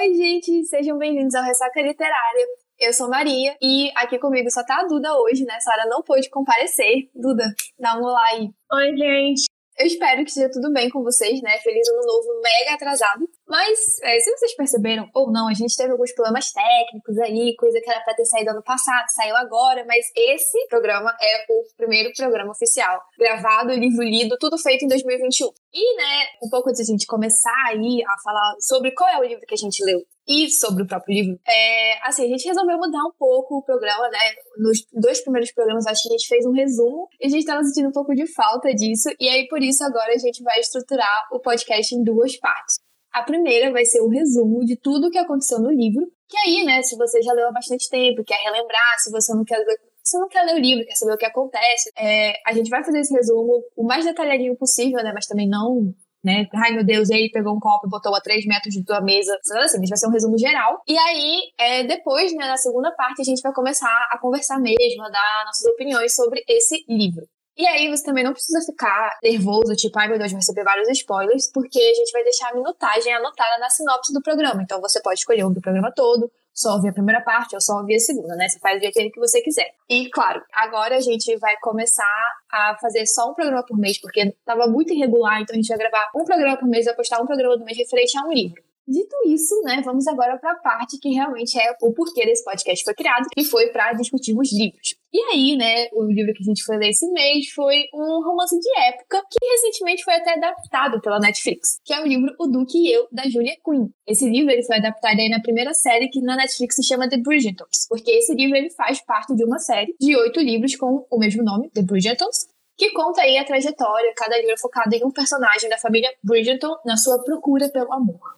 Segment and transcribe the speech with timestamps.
[0.00, 2.46] Oi, gente, sejam bem-vindos ao Ressaca Literária.
[2.78, 5.58] Eu sou Maria e aqui comigo só tá a Duda hoje, né?
[5.58, 7.10] Sara não pôde comparecer.
[7.12, 8.48] Duda, dá um olá aí.
[8.74, 9.46] Oi, gente.
[9.78, 11.56] Eu espero que esteja tudo bem com vocês, né?
[11.58, 13.28] Feliz ano novo mega atrasado.
[13.46, 17.80] Mas, é, se vocês perceberam ou não, a gente teve alguns problemas técnicos aí, coisa
[17.80, 22.10] que era pra ter saído ano passado, saiu agora, mas esse programa é o primeiro
[22.16, 23.00] programa oficial.
[23.16, 25.48] Gravado, livro lido, tudo feito em 2021.
[25.72, 29.18] E, né, um pouco antes de a gente começar aí a falar sobre qual é
[29.18, 32.46] o livro que a gente leu e sobre o próprio livro, é, assim, a gente
[32.46, 34.18] resolveu mudar um pouco o programa, né?
[34.58, 37.64] Nos dois primeiros programas, acho que a gente fez um resumo e a gente tava
[37.64, 39.08] sentindo um pouco de falta disso.
[39.18, 42.78] E aí, por isso, agora a gente vai estruturar o podcast em duas partes.
[43.10, 46.06] A primeira vai ser um resumo de tudo o que aconteceu no livro.
[46.28, 49.44] Que aí, né, se você já leu há bastante tempo, quer relembrar, se você não
[49.44, 52.52] quer ler, você não quer ler o livro, quer saber o que acontece, é, a
[52.52, 56.46] gente vai fazer esse resumo o mais detalhadinho possível, né, mas também não né?
[56.54, 59.36] Ai meu Deus, ele pegou um copo e botou a 3 metros de tua mesa.
[59.62, 60.80] Assim, vai ser um resumo geral.
[60.86, 65.02] E aí, é, depois, né, na segunda parte, a gente vai começar a conversar mesmo,
[65.04, 67.26] a dar nossas opiniões sobre esse livro.
[67.58, 70.88] E aí você também não precisa ficar nervoso, tipo, ai meu Deus, vai receber vários
[70.90, 74.62] spoilers, porque a gente vai deixar a minutagem anotada na sinopse do programa.
[74.62, 77.78] Então você pode escolher um do programa todo, só ouvir a primeira parte ou só
[77.78, 78.48] ouvir a segunda, né?
[78.48, 79.70] Você faz do jeito que você quiser.
[79.88, 82.04] E claro, agora a gente vai começar
[82.50, 85.78] a fazer só um programa por mês, porque tava muito irregular, então a gente vai
[85.78, 88.60] gravar um programa por mês, vai postar um programa do mês referente a um livro.
[88.90, 92.82] Dito isso, né, vamos agora para a parte que realmente é o porquê desse podcast
[92.82, 94.96] foi criado, que foi para discutirmos livros.
[95.12, 98.58] E aí, né, o livro que a gente foi ler esse mês foi um romance
[98.58, 102.78] de época que recentemente foi até adaptado pela Netflix, que é o livro O Duque
[102.78, 103.90] e Eu, da Julia Quinn.
[104.06, 107.18] Esse livro ele foi adaptado aí na primeira série que na Netflix se chama The
[107.18, 111.18] Bridgertons, porque esse livro ele faz parte de uma série de oito livros com o
[111.18, 115.10] mesmo nome, The Bridgertons, que conta aí a trajetória, cada livro é focado em um
[115.10, 118.37] personagem da família Bridgerton na sua procura pelo amor.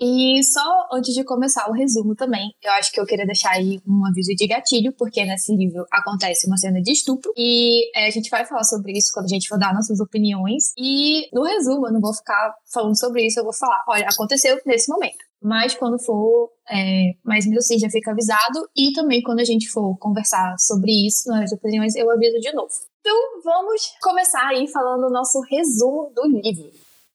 [0.00, 3.78] E só antes de começar o resumo também, eu acho que eu queria deixar aí
[3.86, 8.10] um aviso de gatilho, porque nesse livro acontece uma cena de estupro e é, a
[8.10, 10.72] gente vai falar sobre isso quando a gente for dar nossas opiniões.
[10.78, 14.58] E no resumo, eu não vou ficar falando sobre isso, eu vou falar, olha, aconteceu
[14.64, 15.18] nesse momento.
[15.42, 18.68] Mas quando for é, mais minutos, já fica avisado.
[18.76, 22.72] E também quando a gente for conversar sobre isso nas opiniões, eu aviso de novo.
[23.00, 26.70] Então vamos começar aí falando o nosso resumo do livro.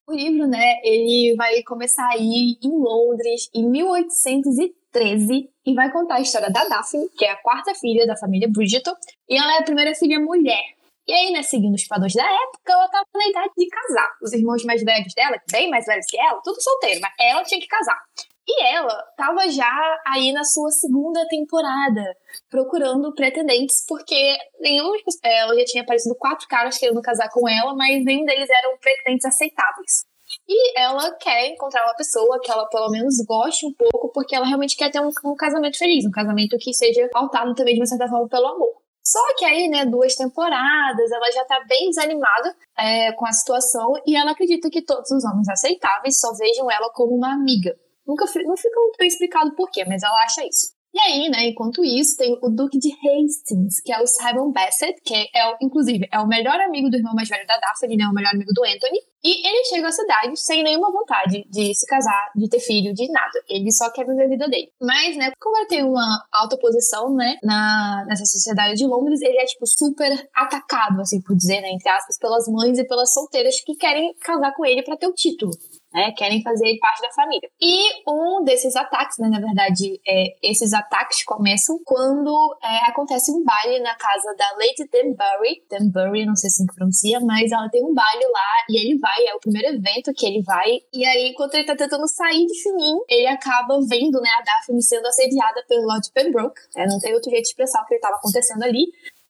[0.07, 6.21] O livro, né, ele vai começar aí em Londres em 1813 e vai contar a
[6.21, 8.93] história da Daphne, que é a quarta filha da família Bridgerton,
[9.27, 10.61] e ela é a primeira filha mulher.
[11.07, 14.09] E aí, né, seguindo os padrões da época, ela tava na idade de casar.
[14.21, 17.59] Os irmãos mais velhos dela, bem mais velhos que ela, tudo solteiro, mas ela tinha
[17.59, 17.99] que casar.
[18.47, 22.15] E ela tava já aí na sua segunda temporada,
[22.49, 24.91] procurando pretendentes, porque nenhum.
[25.23, 29.25] Ela já tinha aparecido quatro caras querendo casar com ela, mas nenhum deles eram pretendentes
[29.25, 30.05] aceitáveis.
[30.47, 34.45] E ela quer encontrar uma pessoa que ela pelo menos goste um pouco, porque ela
[34.45, 37.85] realmente quer ter um, um casamento feliz, um casamento que seja pautado também de uma
[37.87, 38.85] certa forma pelo amor.
[39.03, 43.93] Só que aí, né, duas temporadas, ela já tá bem desanimada é, com a situação
[44.05, 47.75] e ela acredita que todos os homens aceitáveis só vejam ela como uma amiga.
[48.05, 50.75] Nunca não fica muito bem explicado por quê, mas ela acha isso.
[50.95, 54.95] E aí, né, enquanto isso, tem o Duque de Hastings, que é o Simon Bassett,
[55.03, 58.13] que é, inclusive, é o melhor amigo do irmão mais velho da Daphne, né, o
[58.13, 58.99] melhor amigo do Anthony.
[59.21, 63.11] E ele chega à cidade sem nenhuma vontade de se casar, de ter filho, de
[63.11, 63.43] nada.
[63.49, 64.71] Ele só quer viver a vida dele.
[64.79, 69.37] Mas, né, como ele tem uma alta posição, né, na, nessa sociedade de Londres, ele
[69.37, 73.59] é, tipo, super atacado, assim, por dizer, né, entre aspas, pelas mães e pelas solteiras
[73.59, 75.51] que querem casar com ele para ter o título
[75.95, 76.11] né?
[76.11, 77.49] Querem fazer parte da família.
[77.61, 83.41] E um desses ataques, né, na verdade, é, esses ataques começam quando é, acontece um
[83.43, 85.63] baile na casa da Lady Danbury.
[85.71, 89.35] Danbury, não sei se pronuncia, mas ela tem um baile lá e ele vai, é
[89.35, 90.81] o primeiro evento que ele vai.
[90.91, 94.83] E aí, enquanto ele tá tentando sair de fininho, ele acaba vendo, né, a Daphne
[94.83, 96.59] sendo assediada pelo Lord Pembroke.
[96.75, 98.85] É, não tem outro jeito de expressar o que estava acontecendo ali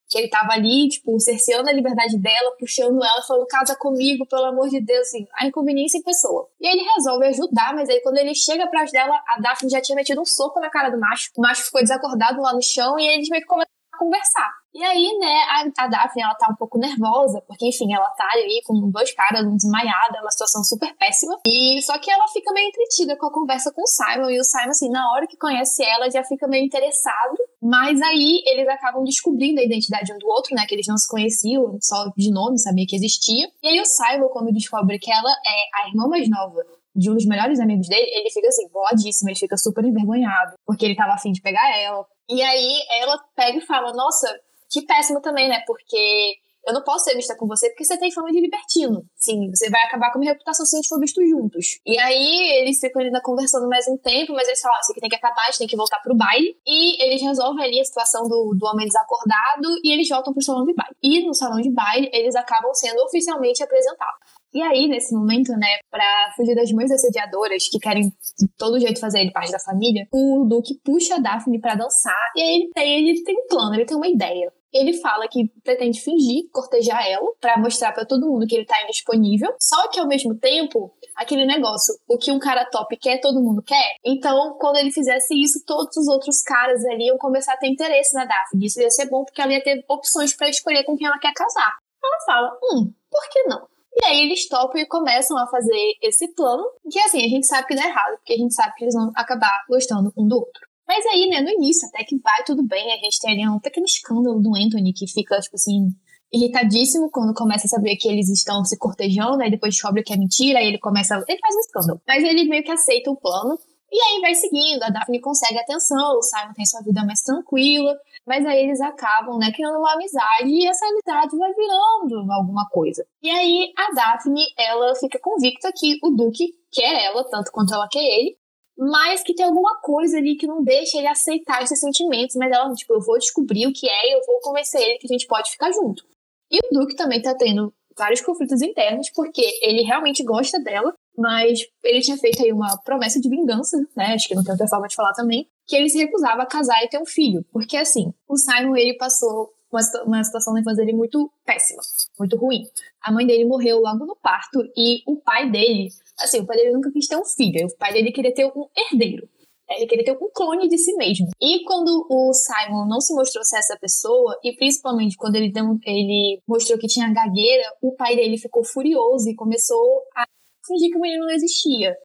[0.10, 4.46] que ele tava ali, tipo, cerceando a liberdade dela, puxando ela, falando, casa comigo, pelo
[4.46, 6.48] amor de Deus, assim, a inconveniência em pessoa.
[6.60, 9.96] E ele resolve ajudar, mas aí quando ele chega pra dela, a Daphne já tinha
[9.96, 13.08] metido um soco na cara do macho, o macho ficou desacordado lá no chão e
[13.08, 14.52] eles meio que começaram a conversar.
[14.76, 18.28] E aí, né, a, a Daphne, ela tá um pouco nervosa, porque, enfim, ela tá
[18.34, 21.40] ali com dois caras, desmaiada, uma situação super péssima.
[21.48, 24.44] E só que ela fica meio entretida com a conversa com o Simon, e o
[24.44, 27.38] Simon, assim, na hora que conhece ela, já fica meio interessado.
[27.68, 31.08] Mas aí eles acabam descobrindo a identidade um do outro, né, que eles não se
[31.08, 33.50] conheciam, só de nome, sabia que existia.
[33.64, 36.64] E aí o Simon, quando descobre que ela é a irmã mais nova
[36.96, 40.86] de um dos melhores amigos dele, ele fica assim, boladíssimo, ele fica super envergonhado, porque
[40.86, 42.06] ele tava afim de pegar ela.
[42.30, 44.28] E aí ela pega e fala, nossa,
[44.70, 45.64] que péssimo também, né?
[45.66, 46.36] Porque
[46.66, 49.06] eu não posso ser vista com você porque você tem fama de libertino.
[49.16, 51.80] Sim, você vai acabar com a minha reputação se a gente for visto juntos.
[51.86, 55.02] E aí eles ficam ainda conversando mais um tempo, mas eles falam, ah, isso aqui
[55.02, 56.58] tem que acabar, a gente tem que voltar pro baile.
[56.66, 60.66] E eles resolvem ali a situação do, do homem desacordado e eles voltam pro salão
[60.66, 60.96] de baile.
[61.04, 64.36] E no salão de baile, eles acabam sendo oficialmente apresentados.
[64.56, 69.02] E aí, nesse momento, né, pra fugir das mães assediadoras que querem de todo jeito
[69.02, 72.70] fazer ele parte da família, o Duque puxa a Daphne para dançar e aí ele
[72.74, 74.50] tem, ele tem um plano, ele tem uma ideia.
[74.76, 78.76] Ele fala que pretende fingir cortejar ela para mostrar para todo mundo que ele tá
[78.84, 79.56] indisponível.
[79.58, 83.62] Só que ao mesmo tempo, aquele negócio, o que um cara top quer, todo mundo
[83.62, 83.96] quer.
[84.06, 88.14] Então, quando ele fizesse isso, todos os outros caras ali iam começar a ter interesse
[88.14, 88.66] na Daphne.
[88.66, 91.34] Isso ia ser bom porque ela ia ter opções para escolher com quem ela quer
[91.34, 91.78] casar.
[92.04, 93.66] Ela fala: "Hum, por que não?"
[93.98, 97.66] E aí eles topam e começam a fazer esse plano, que assim, a gente sabe
[97.66, 100.75] que dá errado, porque a gente sabe que eles vão acabar gostando um do outro.
[100.88, 103.60] Mas aí, né, no início, até que vai tudo bem, a gente tem ali um
[103.60, 105.90] pequeno escândalo do Anthony que fica, tipo assim,
[106.32, 110.18] irritadíssimo quando começa a saber que eles estão se cortejando, aí depois descobre que é
[110.18, 111.16] mentira, aí ele começa.
[111.28, 112.02] Ele faz um escândalo.
[112.08, 113.58] Mas ele meio que aceita o plano.
[113.92, 117.96] E aí vai seguindo, a Daphne consegue atenção, o Simon tem sua vida mais tranquila,
[118.26, 123.06] mas aí eles acabam, né, criando uma amizade e essa amizade vai virando alguma coisa.
[123.22, 127.88] E aí a Daphne, ela fica convicta que o Duque quer ela tanto quanto ela
[127.90, 128.36] quer ele,
[128.78, 132.74] mas que tem alguma coisa ali que não deixa ele aceitar esses sentimentos, mas ela,
[132.74, 135.28] tipo, eu vou descobrir o que é e eu vou convencer ele que a gente
[135.28, 136.06] pode ficar junto.
[136.52, 141.60] E o Duke também tá tendo vários conflitos internos, porque ele realmente gosta dela, mas
[141.84, 144.14] ele tinha feito aí uma promessa de vingança, né?
[144.14, 146.84] Acho que não tem outra forma de falar também, que ele se recusava a casar
[146.84, 147.46] e ter um filho.
[147.52, 151.82] Porque assim, o Simon, ele passou uma, uma situação na infância dele muito péssima,
[152.20, 152.64] muito ruim.
[153.02, 155.90] A mãe dele morreu logo no parto e o pai dele
[156.20, 158.68] Assim, o pai dele nunca quis ter um filho, o pai dele queria ter um
[158.76, 159.28] herdeiro.
[159.68, 161.28] Ele queria ter um clone de si mesmo.
[161.42, 165.66] E quando o Simon não se mostrou ser essa pessoa, e principalmente quando ele, deu,
[165.86, 170.26] ele mostrou que tinha gagueira, o pai dele ficou furioso e começou a
[170.66, 171.96] fingir que o menino não existia.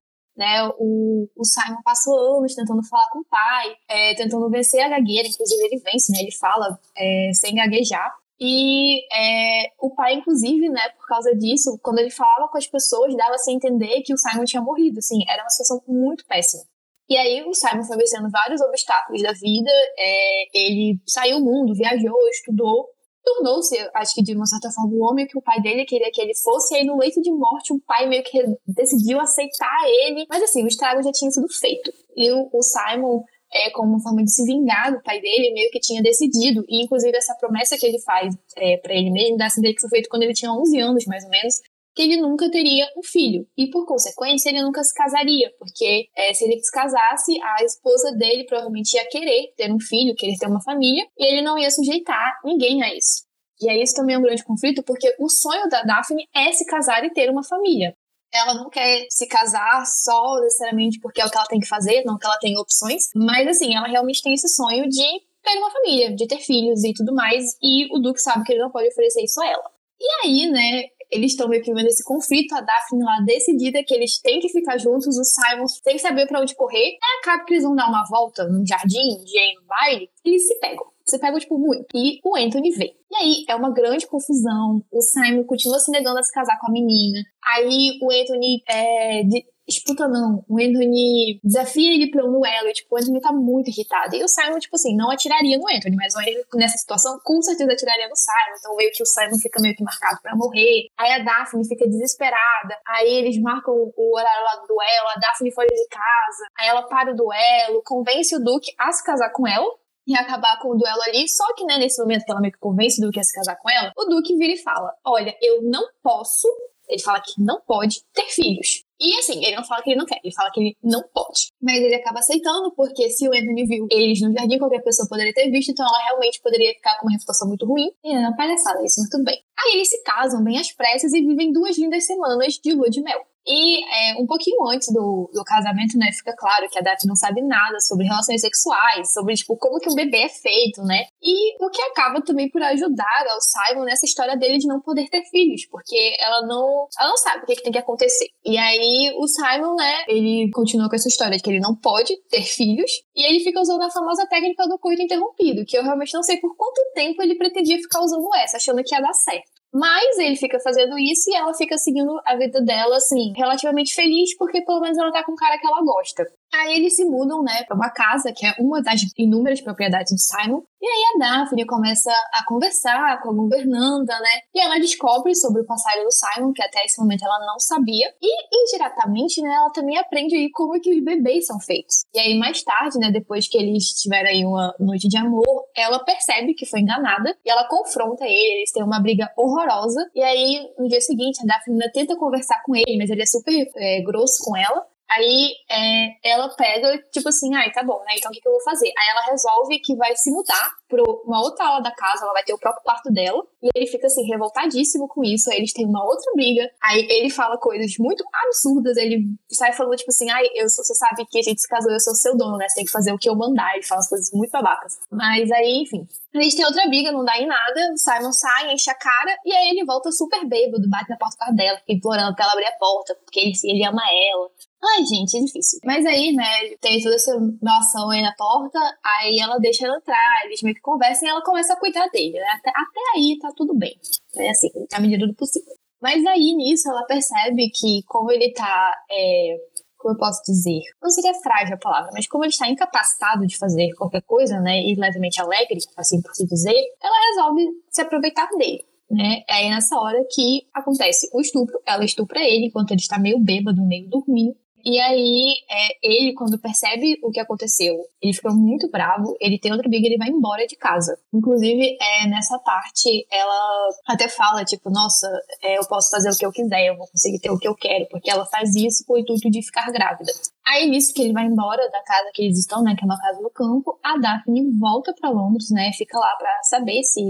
[0.40, 0.66] Né?
[0.78, 5.28] O, o Simon passou anos tentando falar com o pai, é, tentando vencer a gagueira,
[5.28, 6.20] inclusive ele vence, né?
[6.20, 8.10] Ele fala é, sem gaguejar.
[8.40, 13.14] E é, o pai, inclusive, né, por causa disso, quando ele falava com as pessoas,
[13.14, 16.62] dava-se a entender que o Simon tinha morrido, assim, era uma situação muito péssima.
[17.06, 21.74] E aí o Simon foi vencendo vários obstáculos da vida, é, ele saiu do mundo,
[21.74, 22.88] viajou, estudou,
[23.22, 26.20] tornou-se, acho que de uma certa forma, o homem que o pai dele queria que
[26.20, 30.26] ele fosse, e aí no leito de morte o pai meio que decidiu aceitar ele,
[30.28, 31.92] mas assim, o estrago já tinha sido feito.
[32.16, 33.22] E o, Simon
[33.52, 36.64] é, como uma forma de se vingar do pai dele, meio que tinha decidido.
[36.68, 39.90] E, inclusive, essa promessa que ele faz é, para ele mesmo, dá assim, que foi
[39.90, 41.54] feito quando ele tinha 11 anos, mais ou menos,
[41.94, 43.46] que ele nunca teria um filho.
[43.56, 48.12] E, por consequência, ele nunca se casaria, porque é, se ele se casasse, a esposa
[48.12, 51.70] dele provavelmente ia querer ter um filho, querer ter uma família, e ele não ia
[51.70, 53.24] sujeitar ninguém a isso.
[53.60, 56.64] E aí isso também é um grande conflito, porque o sonho da Daphne é se
[56.64, 57.94] casar e ter uma família
[58.32, 62.04] ela não quer se casar só necessariamente porque é o que ela tem que fazer,
[62.04, 65.70] não que ela tem opções, mas assim, ela realmente tem esse sonho de ter uma
[65.70, 68.88] família, de ter filhos e tudo mais, e o Duke sabe que ele não pode
[68.88, 69.70] oferecer isso a ela.
[69.98, 73.94] E aí, né, eles estão meio que vendo esse conflito, a Daphne lá decidida que
[73.94, 77.54] eles têm que ficar juntos, o Simon que saber para onde correr, aí acaba que
[77.54, 80.86] eles vão dar uma volta num jardim, um dia no baile, e eles se pegam.
[81.04, 81.86] Você pega, tipo, muito.
[81.92, 82.94] E o Anthony vem.
[83.10, 84.80] E aí é uma grande confusão.
[84.92, 87.18] O Simon continua se negando a se casar com a menina.
[87.44, 90.44] Aí o Anthony é, de, disputa não.
[90.48, 94.14] O Anthony desafia ele pra um duelo e, tipo, o Anthony tá muito irritado.
[94.14, 96.12] E o Simon, tipo assim, não atiraria no Anthony, mas
[96.54, 98.56] nessa situação, com certeza atiraria no Simon.
[98.58, 100.88] Então meio que o Simon fica meio que marcado pra morrer.
[100.98, 102.76] Aí a Daphne fica desesperada.
[102.86, 105.08] Aí eles marcam o horário lá do duelo.
[105.16, 106.44] A Daphne foge de casa.
[106.58, 109.70] Aí ela para o duelo, convence o Duke a se casar com ela
[110.06, 111.28] e acabar com o duelo ali.
[111.28, 113.56] Só que, né, nesse momento que ela meio que convence o Duque a se casar
[113.56, 116.48] com ela, o Duque vira e fala: Olha, eu não posso.
[116.88, 118.82] Ele fala que não pode ter filhos.
[119.00, 121.52] E assim, ele não fala que ele não quer, ele fala que ele não pode.
[121.60, 125.32] Mas ele acaba aceitando, porque se o Anthony viu eles no jardim, qualquer pessoa poderia
[125.32, 127.90] ter visto, então ela realmente poderia ficar com uma reputação muito ruim.
[128.04, 129.40] E é uma palhaçada isso, mas tudo bem.
[129.58, 133.02] Aí eles se casam bem às pressas e vivem duas lindas semanas de lua de
[133.02, 133.20] mel.
[133.50, 137.16] E é, um pouquinho antes do, do casamento, né, fica claro que a Daphne não
[137.16, 141.06] sabe nada sobre relações sexuais, sobre, tipo, como que um bebê é feito, né?
[141.20, 145.08] E o que acaba também por ajudar ao Simon nessa história dele de não poder
[145.08, 148.28] ter filhos, porque ela não, ela não sabe o que, que tem que acontecer.
[148.44, 152.16] E aí o Simon, né, ele continua com essa história de que ele não pode
[152.28, 156.14] ter filhos, e ele fica usando a famosa técnica do coito interrompido, que eu realmente
[156.14, 159.59] não sei por quanto tempo ele pretendia ficar usando essa, achando que ia dar certo.
[159.72, 164.36] Mas ele fica fazendo isso e ela fica seguindo a vida dela, assim, relativamente feliz,
[164.36, 166.26] porque pelo menos ela tá com um cara que ela gosta.
[166.52, 170.18] Aí eles se mudam, né, pra uma casa que é uma das inúmeras propriedades do
[170.18, 170.62] Simon.
[170.82, 174.40] E aí a Daphne começa a conversar com a governanta, né?
[174.54, 178.08] E ela descobre sobre o passado do Simon, que até esse momento ela não sabia.
[178.20, 182.04] E indiretamente, né, ela também aprende aí como que os bebês são feitos.
[182.14, 186.02] E aí mais tarde, né, depois que eles tiveram aí uma noite de amor, ela
[186.02, 190.08] percebe que foi enganada e ela confronta ele, eles têm uma briga horrorosa.
[190.14, 193.26] E aí no dia seguinte a Daphne ainda tenta conversar com ele, mas ele é
[193.26, 194.86] super é, grosso com ela.
[195.10, 198.14] Aí é, ela pega, tipo assim, ai, tá bom, né?
[198.16, 198.92] Então o que, que eu vou fazer?
[198.96, 202.42] Aí ela resolve que vai se mudar pra uma outra ala da casa, ela vai
[202.42, 203.42] ter o próprio quarto dela.
[203.62, 205.50] E ele fica assim, revoltadíssimo com isso.
[205.50, 206.68] Aí eles têm uma outra briga.
[206.82, 208.96] Aí ele fala coisas muito absurdas.
[208.96, 212.00] Ele sai falando, tipo assim, ai, eu, você sabe que a gente se casou, eu
[212.00, 212.68] sou seu dono, né?
[212.68, 213.74] Você tem que fazer o que eu mandar.
[213.74, 214.98] Ele fala as coisas muito babacas.
[215.10, 216.06] Mas aí, enfim.
[216.34, 217.96] Gente tem outra briga, não dá em nada.
[217.96, 219.36] Simon sai, enche a cara.
[219.44, 222.44] E aí ele volta super bêbado, bate na porta do quarto dela, fica implorando pra
[222.44, 224.48] ela abrir a porta, porque ele, ele ama ela.
[224.82, 225.78] Ai, gente, é difícil.
[225.84, 230.44] Mas aí, né, tem toda essa noção aí na porta, aí ela deixa ela entrar,
[230.46, 232.48] eles meio que conversam e ela começa a cuidar dele, né?
[232.58, 233.98] Até, até aí tá tudo bem.
[234.36, 235.72] É assim, à medida do possível.
[236.00, 239.56] Mas aí, nisso, ela percebe que como ele tá, é,
[239.98, 243.58] como eu posso dizer, não seria frágil a palavra, mas como ele está incapacitado de
[243.58, 248.48] fazer qualquer coisa, né, e levemente alegre, assim por se dizer, ela resolve se aproveitar
[248.56, 248.82] dele.
[249.10, 249.42] Né?
[249.48, 251.80] É aí nessa hora que acontece o estupro.
[251.84, 254.56] Ela estupra ele enquanto ele está meio bêbado, meio dormindo.
[254.84, 259.72] E aí, é, ele, quando percebe o que aconteceu, ele fica muito bravo, ele tem
[259.72, 261.18] outra briga, ele vai embora de casa.
[261.32, 265.26] Inclusive, é, nessa parte, ela até fala, tipo, nossa,
[265.62, 267.74] é, eu posso fazer o que eu quiser, eu vou conseguir ter o que eu
[267.74, 270.32] quero, porque ela faz isso com o intuito de ficar grávida.
[270.66, 273.18] Aí, nisso que ele vai embora da casa que eles estão, né, que é uma
[273.18, 277.20] casa no campo, a Daphne volta para Londres, né, fica lá para saber se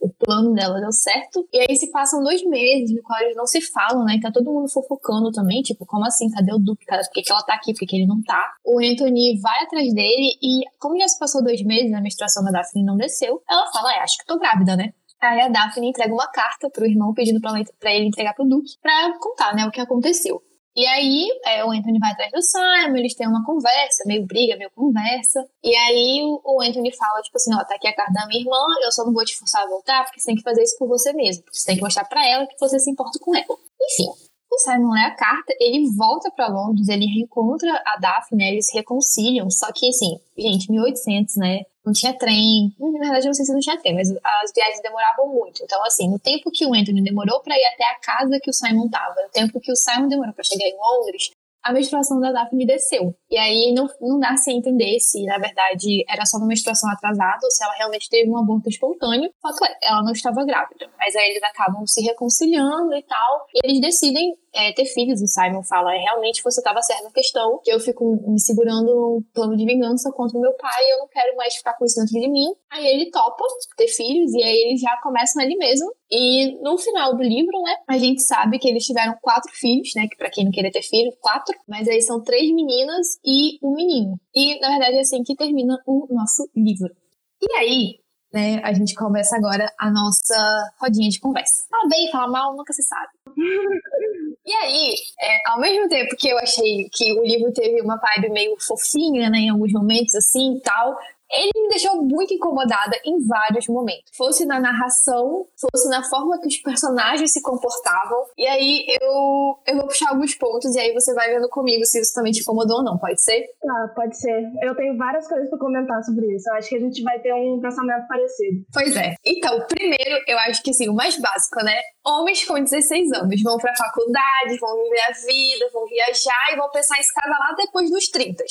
[0.00, 1.46] o plano dela deu certo.
[1.52, 4.16] E aí se passam dois meses no qual eles não se falam, né?
[4.16, 6.30] E tá todo mundo fofocando também, tipo, como assim?
[6.30, 6.60] Cadê o?
[6.86, 7.72] Cara, por que, que ela tá aqui?
[7.72, 8.54] Por que, que ele não tá?
[8.64, 12.50] O Anthony vai atrás dele e, como já se passou dois meses, a menstruação da
[12.50, 14.92] Daphne não desceu, ela fala, é, acho que tô grávida, né?
[15.20, 18.76] Aí a Daphne entrega uma carta pro irmão pedindo pra, pra ele entregar pro Duque
[18.82, 20.42] pra contar, né, o que aconteceu.
[20.76, 24.58] E aí, é, o Anthony vai atrás do Simon, eles têm uma conversa, meio briga,
[24.58, 25.42] meio conversa.
[25.64, 28.58] E aí, o, Anthony fala, tipo assim, ó, tá aqui a carta da minha irmã,
[28.84, 30.86] eu só não vou te forçar a voltar, porque você tem que fazer isso por
[30.86, 31.44] você mesmo.
[31.50, 33.56] Você tem que mostrar pra ela que você se importa com ela.
[33.80, 34.10] Enfim,
[34.52, 38.66] o Simon lê a carta, ele volta para Londres, ele reencontra a Daphne, né, eles
[38.66, 43.34] se reconciliam, só que assim, gente, 1800, né, não tinha trem, na verdade eu não
[43.34, 46.66] sei se não tinha trem, mas as viagens demoravam muito, então assim, no tempo que
[46.66, 49.70] o Anthony demorou para ir até a casa que o Simon tava, no tempo que
[49.70, 51.30] o Simon demorou para chegar em Londres,
[51.66, 53.12] a menstruação da Daphne desceu.
[53.28, 57.40] E aí não, não dá se entender se, na verdade, era só uma menstruação atrasada
[57.42, 59.32] ou se ela realmente teve um aborto espontâneo.
[59.42, 60.88] Fato é, ela não estava grávida.
[60.96, 63.46] Mas aí eles acabam se reconciliando e tal.
[63.52, 65.20] E eles decidem é, ter filhos.
[65.20, 68.86] O Simon fala: é, realmente você estava certo na questão, que eu fico me segurando
[68.86, 71.84] num plano de vingança contra o meu pai e eu não quero mais ficar com
[71.84, 72.54] isso dentro de mim.
[72.70, 73.44] Aí ele topa
[73.76, 75.92] ter filhos e aí eles já começam ali mesmo.
[76.10, 80.06] E no final do livro, né, a gente sabe que eles tiveram quatro filhos, né,
[80.08, 83.74] que para quem não queria ter filho, quatro, mas aí são três meninas e um
[83.74, 84.18] menino.
[84.34, 86.94] E na verdade é assim que termina o nosso livro.
[87.42, 88.05] E aí,
[88.36, 91.64] né, a gente começa agora a nossa rodinha de conversa.
[91.70, 93.08] Fala bem, fala mal, nunca se sabe.
[94.44, 98.34] e aí, é, ao mesmo tempo que eu achei que o livro teve uma vibe
[98.34, 100.98] meio fofinha, né, em alguns momentos assim e tal,
[101.30, 104.10] ele me deixou muito incomodada em vários momentos.
[104.16, 108.24] Fosse na narração, fosse na forma que os personagens se comportavam.
[108.36, 112.00] E aí eu, eu vou puxar alguns pontos e aí você vai vendo comigo se
[112.00, 113.46] isso também te incomodou ou não, pode ser?
[113.60, 114.50] Tá, pode ser.
[114.62, 116.48] Eu tenho várias coisas para comentar sobre isso.
[116.48, 118.64] Eu acho que a gente vai ter um pensamento parecido.
[118.72, 119.14] Pois é.
[119.24, 121.76] Então, primeiro, eu acho que assim, o mais básico, né?
[122.06, 126.70] Homens com 16 anos vão pra faculdade, vão viver a vida, vão viajar e vão
[126.70, 128.44] pensar em se casar lá depois dos 30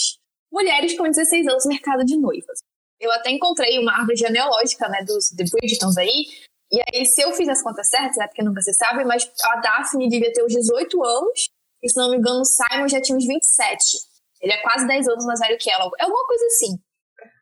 [0.56, 2.60] mulheres com 16 anos no mercado de noivas.
[3.00, 6.26] Eu até encontrei uma árvore genealógica, né, dos The Bridgetons aí,
[6.72, 9.56] e aí se eu fiz as contas certas, é porque nunca se sabe, mas a
[9.58, 11.50] Daphne devia ter uns 18 anos,
[11.84, 13.78] e se não me engano o Simon já tinha uns 27.
[14.42, 15.90] Ele é quase 10 anos mais velho que ela.
[16.00, 16.78] É alguma coisa assim.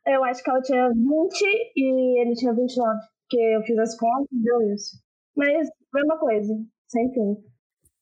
[0.06, 1.42] Eu acho que ela tinha 20
[1.76, 4.98] e ele tinha 29, porque eu fiz as contas e deu isso.
[5.36, 6.54] Mas, mesma coisa,
[6.88, 7.36] sem fim.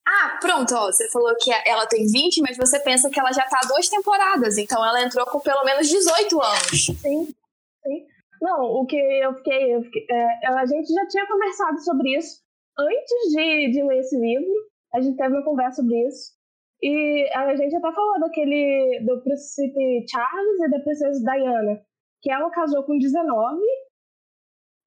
[0.08, 3.43] Ah, pronto, ó, você falou que ela tem 20, mas você pensa que ela já
[3.43, 6.86] tá há duas temporadas, então ela entrou com pelo menos 18 anos.
[7.01, 7.34] Sim,
[7.83, 8.05] sim.
[8.41, 9.75] Não, o que eu fiquei.
[9.75, 12.41] Eu fiquei é, a gente já tinha conversado sobre isso
[12.77, 14.51] antes de, de ler esse livro.
[14.93, 16.33] A gente teve uma conversa sobre isso.
[16.81, 19.01] E a gente até falou daquele.
[19.05, 21.81] do príncipe Charles e da princesa Diana.
[22.21, 23.61] Que ela casou com 19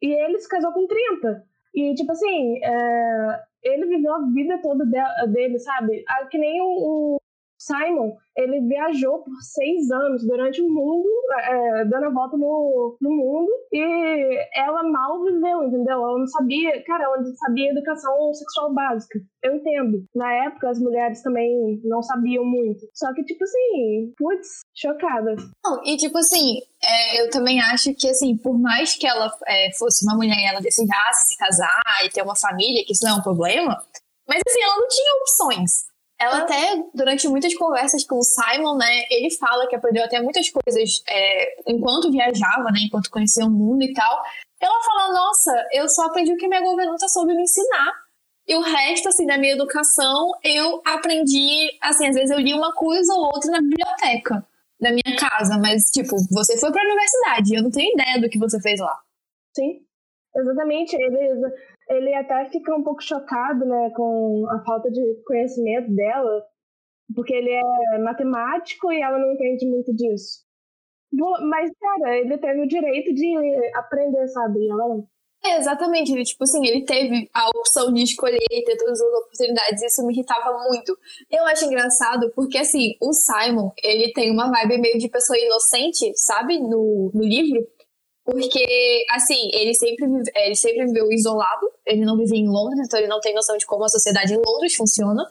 [0.02, 1.44] e ele se casou com 30.
[1.74, 4.84] E, tipo assim, é, ele viveu a vida toda
[5.26, 6.04] dele, sabe?
[6.08, 7.16] Ah, que nem o,
[7.58, 11.08] Simon, ele viajou por seis anos durante o mundo,
[11.38, 15.94] é, dando a volta no, no mundo, e ela mal viveu, entendeu?
[15.94, 19.20] Ela não sabia, cara, ela não sabia educação sexual básica.
[19.42, 20.04] Eu entendo.
[20.14, 22.80] Na época, as mulheres também não sabiam muito.
[22.92, 25.36] Só que, tipo assim, putz, chocada.
[25.64, 29.70] Não, e tipo assim, é, eu também acho que, assim, por mais que ela é,
[29.78, 33.16] fosse uma mulher e ela decidasse se casar e ter uma família, que isso não
[33.16, 33.82] é um problema,
[34.28, 35.93] mas assim, ela não tinha opções.
[36.18, 40.48] Ela até, durante muitas conversas com o Simon, né, ele fala que aprendeu até muitas
[40.48, 44.22] coisas é, enquanto viajava, né, enquanto conhecia o mundo e tal.
[44.60, 47.92] Ela fala, nossa, eu só aprendi o que minha governanta soube me ensinar.
[48.46, 52.72] E o resto, assim, da minha educação, eu aprendi, assim, às vezes eu li uma
[52.74, 54.46] coisa ou outra na biblioteca
[54.80, 58.38] da minha casa, mas, tipo, você foi pra universidade, eu não tenho ideia do que
[58.38, 59.00] você fez lá.
[59.56, 59.80] Sim,
[60.36, 60.94] exatamente.
[60.94, 61.52] Ele
[61.88, 66.42] ele até fica um pouco chocado, né, com a falta de conhecimento dela,
[67.14, 70.44] porque ele é matemático e ela não entende muito disso.
[71.48, 73.36] Mas, cara, ele teve o direito de
[73.74, 74.68] aprender, sabe?
[74.68, 75.06] Ela não.
[75.44, 76.10] É, exatamente.
[76.10, 79.82] Ele, tipo assim, ele teve a opção de escolher e ter todas as oportunidades.
[79.82, 80.96] Isso me irritava muito.
[81.30, 86.12] Eu acho engraçado porque, assim, o Simon, ele tem uma vibe meio de pessoa inocente,
[86.16, 86.58] sabe?
[86.58, 87.64] No, no livro.
[88.24, 93.08] Porque, assim, ele sempre, ele sempre viveu isolado, ele não vivia em Londres, então ele
[93.08, 95.22] não tem noção de como a sociedade em Londres funciona.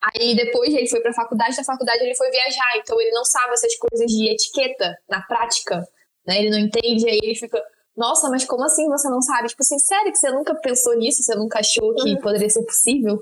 [0.00, 3.52] Aí depois ele foi pra faculdade, da faculdade ele foi viajar, então ele não sabe
[3.52, 5.86] essas coisas de etiqueta na prática,
[6.24, 6.38] né?
[6.38, 7.60] Ele não entende, aí ele fica,
[7.96, 9.48] nossa, mas como assim você não sabe?
[9.48, 11.24] Tipo assim, sério que você nunca pensou nisso?
[11.24, 12.20] Você nunca achou que uhum.
[12.20, 13.20] poderia ser possível?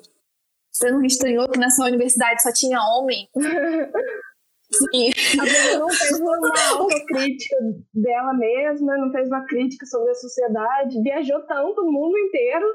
[0.71, 3.29] Você não estranhou que nessa universidade só tinha homem?
[4.73, 5.11] Sim.
[5.41, 6.37] A pessoa não fez uma
[6.73, 7.57] autocrítica
[7.93, 12.67] dela mesma, não fez uma crítica sobre a sociedade, viajou tanto o mundo inteiro,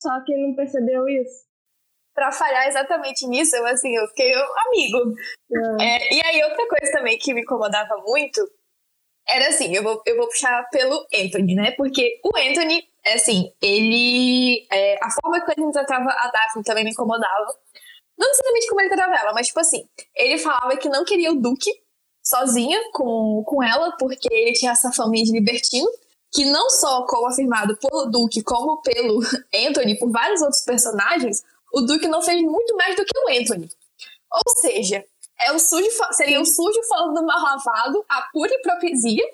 [0.00, 1.46] só que não percebeu isso.
[2.14, 5.14] Pra falhar exatamente nisso, eu, assim, eu fiquei amigo.
[5.80, 5.84] É.
[5.84, 8.40] É, e aí, outra coisa também que me incomodava muito
[9.28, 11.72] era assim, eu vou, eu vou puxar pelo Anthony, né?
[11.72, 14.66] Porque o Anthony, é assim, ele.
[14.72, 17.46] É, a forma que ele tratava a Daphne também me incomodava.
[18.18, 21.40] Não necessariamente como ele tratava ela, mas tipo assim, ele falava que não queria o
[21.40, 21.70] Duque
[22.22, 25.88] sozinha com, com ela, porque ele tinha essa família de libertino,
[26.32, 29.20] que não só, como afirmado pelo Duque, como pelo
[29.54, 33.70] Anthony, por vários outros personagens, o Duque não fez muito mais do que o Anthony.
[34.30, 35.04] Ou seja,
[35.40, 39.24] é o sujo, seria o sujo falando do mal lavado, a pura hipocrisia.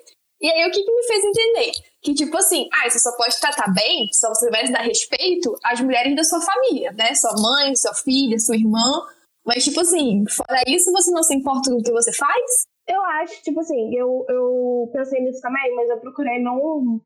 [0.45, 1.73] E aí, o que, que me fez entender?
[2.05, 5.81] que, tipo assim, ah, você só pode tratar bem, só você merece dar respeito às
[5.81, 7.15] mulheres da sua família, né?
[7.15, 9.03] Sua mãe, sua filha, sua irmã.
[9.45, 12.67] Mas, tipo assim, fora isso, você não se importa com o que você faz?
[12.87, 17.01] Eu acho, tipo assim, eu, eu pensei nisso também, mas eu procurei não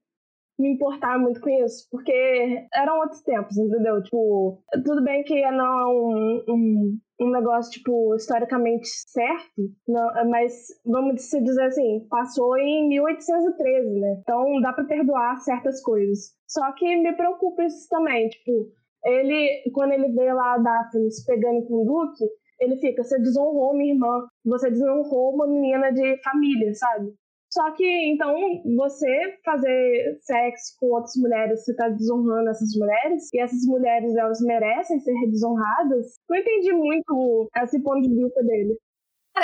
[0.59, 4.03] me importar muito com isso, porque eram outros tempos, entendeu?
[4.03, 10.53] Tipo, tudo bem que não é um, um, um negócio, tipo, historicamente certo, não, mas
[10.85, 14.17] vamos dizer assim, passou em 1813, né?
[14.21, 16.33] Então dá para perdoar certas coisas.
[16.49, 18.73] Só que me preocupa isso também, tipo,
[19.05, 22.25] ele, quando ele vê lá a Daphne se pegando com o Duque,
[22.61, 27.15] ele fica, você desonrou minha irmã, você desonrou uma menina de família, sabe?
[27.51, 28.35] Só que, então,
[28.77, 34.41] você fazer sexo com outras mulheres, você tá desonrando essas mulheres, e essas mulheres, elas
[34.41, 36.19] merecem ser desonradas.
[36.29, 38.77] Não entendi muito esse ponto de vista dele.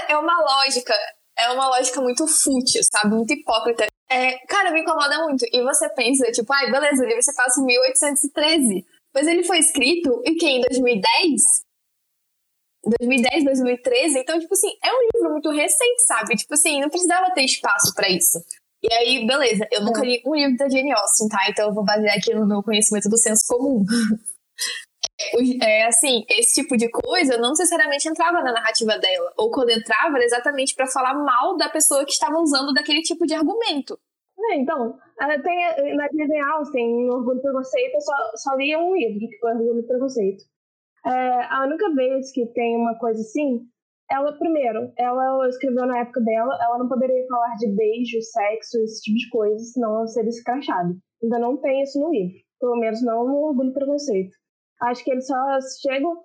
[0.08, 0.92] É uma lógica,
[1.38, 3.14] é uma lógica muito fútil, sabe?
[3.14, 3.86] Muito hipócrita.
[4.10, 5.46] É, cara, me incomoda muito.
[5.50, 8.84] E você pensa, tipo, ai, beleza, o livro se passa em 1813.
[9.14, 10.46] Mas ele foi escrito em que?
[10.46, 11.63] Em 2010?
[13.00, 14.18] 2010, 2013.
[14.18, 16.36] Então, tipo assim, é um livro muito recente, sabe?
[16.36, 18.38] Tipo assim, não precisava ter espaço para isso.
[18.82, 20.04] E aí, beleza, eu nunca é.
[20.04, 21.38] li um livro da Jane Austen, tá?
[21.48, 23.84] Então eu vou basear aqui no meu conhecimento do senso comum.
[25.62, 29.32] É assim, esse tipo de coisa não necessariamente entrava na narrativa dela.
[29.38, 33.24] Ou quando entrava, era exatamente para falar mal da pessoa que estava usando daquele tipo
[33.24, 33.98] de argumento.
[34.50, 34.98] É, então,
[35.42, 39.38] tem, na Jane Austen, no Orgulho e Preconceito, eu só, só li um livro, que
[39.38, 40.44] foi Orgulho e Preconceito.
[41.06, 43.66] É, a única vez que tem uma coisa assim,
[44.10, 49.02] ela, primeiro, ela escreveu na época dela, ela não poderia falar de beijo, sexo, esse
[49.02, 50.94] tipo de coisa, senão ela seria escrachada.
[51.22, 52.36] Ainda não tem isso no livro.
[52.60, 54.34] Pelo menos não no Orgulho e Preconceito.
[54.82, 55.36] Acho que eles só
[55.80, 56.22] chegam.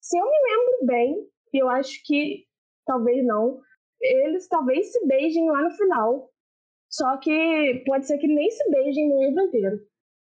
[0.00, 2.44] Se eu me lembro bem, e eu acho que
[2.86, 3.60] talvez não,
[4.00, 6.30] eles talvez se beijem lá no final.
[6.90, 9.78] Só que pode ser que nem se beijem no livro inteiro.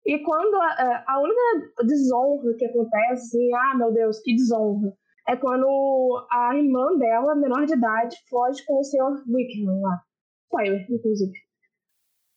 [0.05, 4.93] E quando a, a única desonra que acontece, assim, ah, meu Deus, que desonra,
[5.27, 5.67] é quando
[6.31, 9.23] a irmã dela, menor de idade, foge com o Sr.
[9.27, 10.01] Wickham lá.
[10.43, 11.33] Spoiler, inclusive.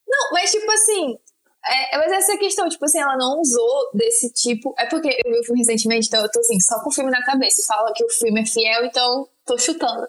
[0.08, 1.18] Não, mas tipo assim,
[1.66, 4.74] é, mas essa é questão, tipo assim, ela não usou desse tipo.
[4.78, 7.10] É porque eu vi o filme recentemente, então eu tô assim, só com o filme
[7.10, 7.66] na cabeça.
[7.66, 10.08] Fala que o filme é fiel, então tô chutando.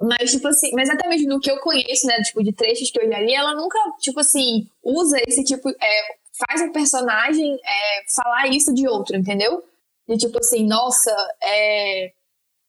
[0.00, 3.00] Mas, tipo assim, mas até mesmo do que eu conheço, né, tipo, de trechos que
[3.00, 6.02] eu já li, ela nunca, tipo assim, usa esse tipo, é,
[6.38, 9.62] faz um personagem é, falar isso de outro, entendeu?
[10.08, 11.10] De tipo assim, nossa,
[11.42, 12.12] é,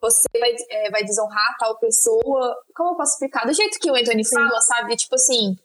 [0.01, 2.56] você vai, é, vai desonrar tal pessoa.
[2.75, 3.45] Como eu posso explicar?
[3.45, 4.95] Do jeito que o Anthony fala, sabe?
[4.95, 5.56] Tipo assim,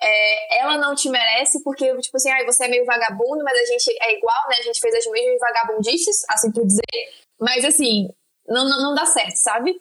[0.00, 3.64] é, ela não te merece porque, tipo assim, ah, você é meio vagabundo, mas a
[3.64, 4.56] gente é igual, né?
[4.58, 6.82] A gente fez as mesmas vagabundices, assim por dizer.
[7.40, 8.08] Mas, assim,
[8.46, 9.80] não, não, não dá certo, sabe?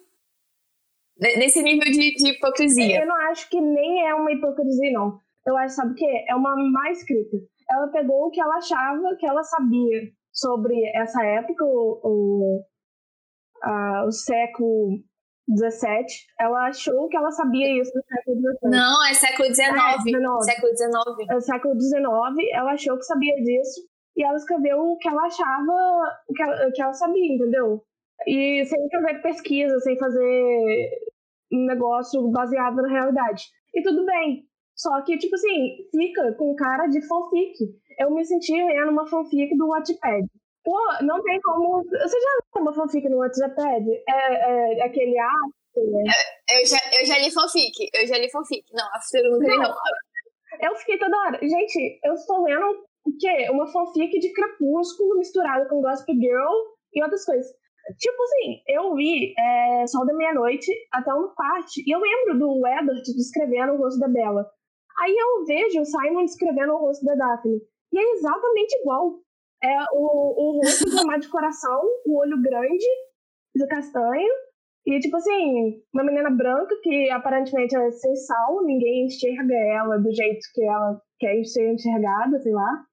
[1.20, 3.02] Nesse nível de, de hipocrisia.
[3.02, 5.20] Eu não acho que nem é uma hipocrisia, não.
[5.46, 6.26] Eu acho, sabe o quê?
[6.28, 7.38] É uma má escrita.
[7.70, 12.66] Ela pegou o que ela achava que ela sabia sobre essa época, o, o,
[13.64, 15.00] a, o século
[15.48, 18.70] 17, ela achou que ela sabia isso no século 17.
[18.70, 19.80] Não, é século 19.
[19.80, 20.44] É, 19.
[20.44, 21.26] Século 19.
[21.30, 23.82] É século 19, ela achou que sabia disso
[24.16, 27.84] e ela escreveu o que ela achava, o que ela, que ela sabia, entendeu?
[28.26, 30.90] E sem fazer pesquisa, sem fazer
[31.54, 33.44] um negócio baseado na realidade.
[33.74, 34.44] E tudo bem.
[34.78, 37.58] Só que, tipo assim, fica com cara de fanfic.
[38.00, 40.28] Eu me senti lendo uma fanfic do Wattpad.
[40.64, 41.84] Pô, não tem como.
[41.84, 43.90] Você já viu uma fanfic no Wattpad?
[44.08, 45.54] É, é, é aquele ato.
[45.78, 46.04] Né?
[46.52, 47.90] Eu, eu, já, eu já li fanfic.
[47.94, 48.64] Eu já li fanfic.
[48.72, 49.74] Não, After eu nunca li, não.
[50.62, 51.40] Eu fiquei toda hora.
[51.42, 53.50] Gente, eu estou lendo o quê?
[53.50, 56.54] Uma fanfic de Crepúsculo misturada com Gossip Girl
[56.94, 57.48] e outras coisas.
[57.98, 62.68] Tipo assim, eu vi é, Sol da Meia-Noite até uma parte, e eu lembro do
[62.68, 64.46] Edward descrevendo o rosto da Bella.
[65.00, 67.62] Aí eu vejo o Simon descrevendo o rosto da Daphne.
[67.92, 69.20] E é exatamente igual.
[69.64, 72.86] É o, o rosto do mar de coração, o olho grande,
[73.56, 74.34] de castanho.
[74.86, 80.10] E, tipo assim, uma menina branca que aparentemente é sem sal, ninguém enxerga ela do
[80.14, 82.86] jeito que ela quer ser enxergada, sei lá.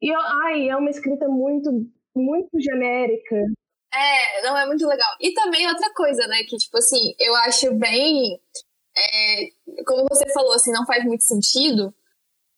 [0.00, 1.70] E, ai, é uma escrita muito,
[2.14, 3.36] muito genérica.
[3.92, 5.10] É, não é muito legal.
[5.20, 8.38] E também outra coisa, né, que, tipo assim, eu acho bem.
[8.96, 11.94] É, como você falou, assim, não faz muito sentido.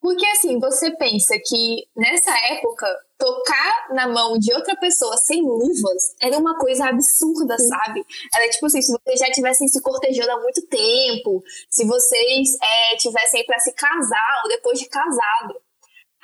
[0.01, 2.87] Porque, assim, você pensa que nessa época,
[3.19, 8.03] tocar na mão de outra pessoa sem luvas era uma coisa absurda, sabe?
[8.35, 12.97] Era tipo assim, se vocês já tivessem se cortejando há muito tempo, se vocês é,
[12.97, 15.61] tivessem para se casar ou depois de casado.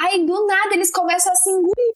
[0.01, 1.95] Aí, do nada, eles começam a se engolir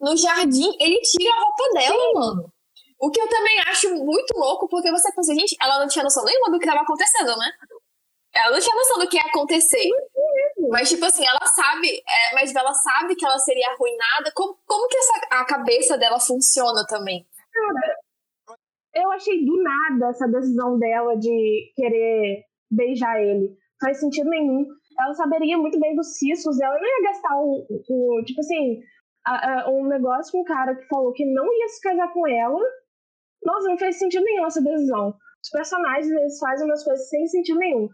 [0.00, 2.14] no jardim, ele tira a roupa dela, Sim.
[2.14, 2.52] mano.
[2.98, 6.24] O que eu também acho muito louco, porque você pensa, gente, ela não tinha noção
[6.24, 7.52] nenhuma do que estava acontecendo, né?
[8.34, 9.88] Ela não tinha noção do que ia acontecer.
[10.70, 14.32] Mas, tipo assim, ela sabe, é, mas ela sabe que ela seria arruinada.
[14.34, 17.26] Como, como que essa, a cabeça dela funciona também?
[17.52, 17.96] Cara,
[18.94, 23.54] eu achei do nada essa decisão dela de querer beijar ele.
[23.80, 24.66] Faz sentido nenhum.
[24.98, 28.80] Ela saberia muito bem dos ciscos, ela não ia gastar o, o tipo assim,
[29.26, 32.26] a, a, um negócio com um cara que falou que não ia se casar com
[32.28, 32.60] ela.
[33.44, 35.14] Nossa, não fez sentido nenhum essa decisão.
[35.42, 37.88] Os personagens, eles fazem umas coisas sem sentido nenhum.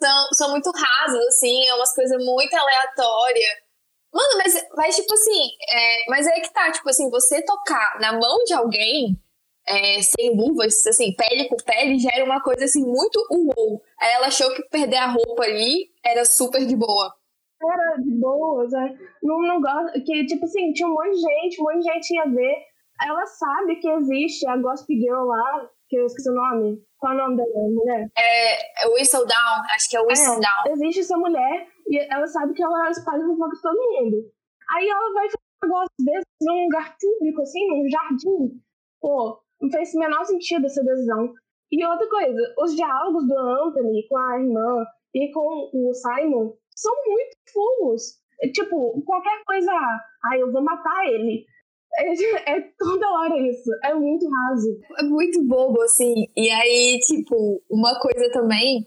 [0.00, 3.64] São, são muito rasos, assim, é umas coisas muito aleatórias.
[4.12, 8.12] Mano, mas, mas tipo assim, é, mas é que tá, tipo assim, você tocar na
[8.12, 9.18] mão de alguém
[9.66, 13.82] é, sem luvas, assim, pele com pele, já era uma coisa assim muito uou.
[14.00, 17.14] Aí ela achou que perder a roupa ali era super de boa
[17.70, 18.96] era de boas, né?
[19.22, 22.14] não, não gosta, que tipo assim, tinha um monte de gente, um monte de gente
[22.14, 22.56] ia ver.
[23.02, 26.82] Ela sabe que existe a Gospel Girl lá, que eu esqueci o nome.
[26.98, 28.08] Qual é o nome dela, mulher?
[28.18, 30.72] É, é Whistle Down, acho que é Whistle é, Down.
[30.72, 34.16] Existe essa mulher e ela sabe que ela espalha fofoca de todo mundo.
[34.70, 38.60] Aí ela vai fazer um negócio desse num lugar público, assim, num jardim.
[39.00, 41.32] Pô, não fez o menor sentido essa decisão.
[41.70, 46.92] E outra coisa, os diálogos do Anthony com a irmã e com o Simon são
[47.06, 48.02] muito fofos.
[48.42, 51.46] É, tipo, qualquer coisa, ah, eu vou matar ele.
[51.98, 53.70] É, é, toda hora isso.
[53.84, 54.80] É muito raso.
[54.98, 56.26] É muito bobo, assim.
[56.36, 58.86] E aí, tipo, uma coisa também.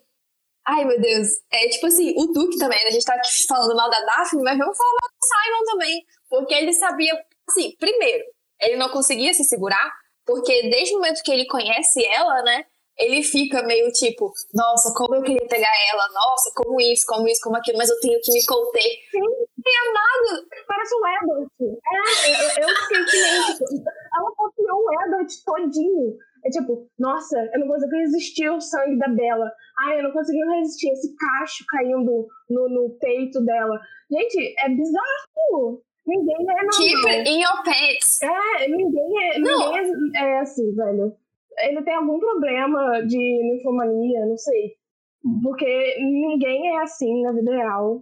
[0.65, 1.29] Ai, meu Deus.
[1.51, 2.85] É tipo assim, o Duke também.
[2.85, 6.05] A gente tá aqui falando mal da Daphne, mas vamos falar mal do Simon também.
[6.29, 7.13] Porque ele sabia.
[7.49, 8.25] Assim, primeiro,
[8.61, 9.91] ele não conseguia se segurar.
[10.25, 12.65] Porque desde o momento que ele conhece ela, né?
[12.97, 17.41] Ele fica meio tipo, nossa, como eu queria pegar ela, nossa, como isso, como isso,
[17.43, 18.89] como aquilo, mas eu tenho que me conter.
[19.11, 19.47] Sim.
[19.63, 20.47] Tem amado.
[20.67, 21.51] Parece o Edward.
[21.61, 26.17] É, eu, eu fiquei que nem, tipo, ela copiou o Edward todinho.
[26.45, 29.51] É tipo, nossa, eu não consegui resistir ao sangue da Bela.
[29.79, 33.77] Ai, eu não consegui resistir esse cacho caindo no, no peito dela.
[34.09, 35.83] Gente, é bizarro.
[36.05, 36.69] Ninguém é normal.
[36.77, 38.21] Keep in your pants.
[38.21, 41.17] É, ninguém é, ninguém é, é assim, velho
[41.59, 44.75] ele tem algum problema de ninfomania, não sei.
[45.43, 48.01] Porque ninguém é assim na vida real.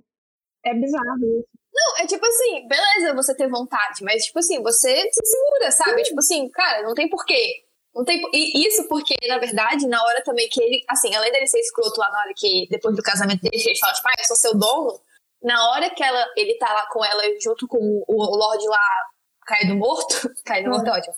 [0.63, 1.47] É bizarro isso.
[1.73, 5.97] Não, é tipo assim, beleza você ter vontade, mas tipo assim, você se segura, sabe?
[5.97, 6.03] Sim.
[6.03, 7.65] Tipo assim, cara, não tem porquê.
[7.93, 11.47] Não tem, e isso porque, na verdade, na hora também que ele, assim, além dele
[11.47, 14.25] ser escroto lá na hora que, depois do casamento dele, ele fala, tipo, ah, eu
[14.25, 14.99] sou seu dono,
[15.41, 19.05] na hora que ela, ele tá lá com ela junto com o Lorde lá
[19.45, 21.13] caído morto, caído morto é ótimo,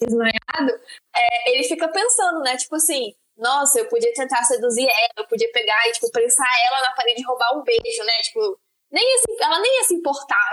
[0.00, 0.72] desmanhado,
[1.14, 5.50] é, ele fica pensando, né, tipo assim, nossa, eu podia tentar seduzir ela, eu podia
[5.52, 8.58] pegar e, tipo, prensar ela na parede e roubar um beijo, né, tipo,
[8.92, 10.50] nem assim, ela nem ia se importar.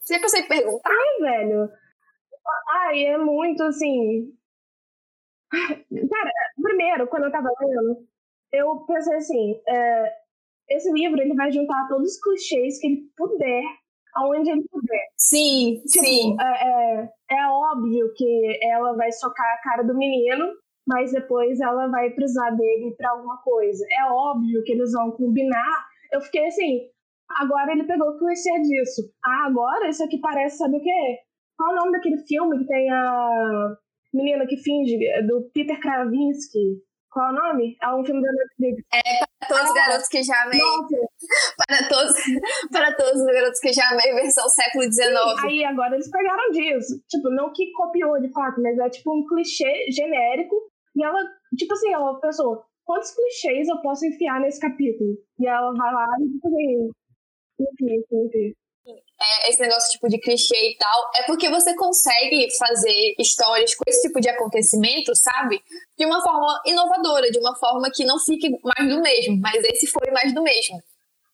[0.00, 0.88] Você consegue perguntar?
[0.88, 1.68] Ai, velho.
[2.68, 4.32] Ai, é muito assim.
[5.50, 6.30] Cara,
[6.62, 8.06] primeiro, quando eu tava lendo,
[8.52, 10.16] eu pensei assim: é,
[10.68, 13.62] esse livro ele vai juntar todos os clichês que ele puder,
[14.14, 15.06] aonde ele puder.
[15.16, 16.36] Sim, tipo, sim.
[16.40, 20.52] É, é, é, óbvio que ela vai socar a cara do menino,
[20.86, 23.84] mas depois ela vai precisar dele para alguma coisa.
[23.90, 25.86] É óbvio que eles vão combinar.
[26.12, 26.80] Eu fiquei assim:
[27.40, 29.02] agora ele pegou o clichê disso.
[29.24, 31.18] Ah, agora isso aqui parece, sabe o quê?
[31.56, 33.76] Qual o nome daquele filme que tem a
[34.12, 36.82] menina que finge, do Peter Kravinsky?
[37.14, 37.76] Qual é o nome?
[37.80, 38.82] É um filme da Netflix.
[38.92, 40.58] É para todos os ah, garotos que já amei.
[41.56, 42.16] Para todos,
[42.72, 45.14] para todos os garotos que já amei, versão século XIX.
[45.44, 47.00] aí agora eles pegaram disso.
[47.08, 50.56] Tipo, não que copiou de fato, mas é tipo um clichê genérico.
[50.96, 51.22] E ela,
[51.56, 55.16] tipo assim, ela pensou, quantos clichês eu posso enfiar nesse capítulo?
[55.38, 56.90] E ela vai lá e tipo assim,
[57.60, 58.54] enfim, enfim, enfim
[59.24, 63.84] é, esse negócio tipo de clichê e tal, é porque você consegue fazer histórias com
[63.86, 65.60] esse tipo de acontecimento, sabe?
[65.98, 69.86] De uma forma inovadora, de uma forma que não fique mais do mesmo, mas esse
[69.86, 70.78] foi mais do mesmo.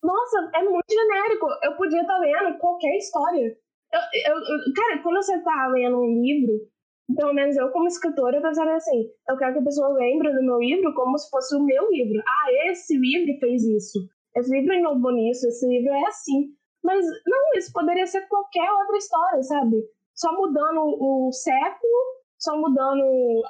[0.03, 1.47] Nossa, é muito genérico.
[1.63, 3.57] Eu podia estar lendo qualquer história.
[3.93, 6.71] Eu, eu, eu, cara, quando você está lendo um livro,
[7.17, 10.43] pelo menos eu como escritora, eu pensaria assim, eu quero que a pessoa lembre do
[10.43, 12.23] meu livro como se fosse o meu livro.
[12.27, 13.99] Ah, esse livro fez isso.
[14.37, 16.55] Esse livro inovou nisso, esse livro é assim.
[16.83, 19.77] Mas não, isso poderia ser qualquer outra história, sabe?
[20.15, 23.03] Só mudando o século, só mudando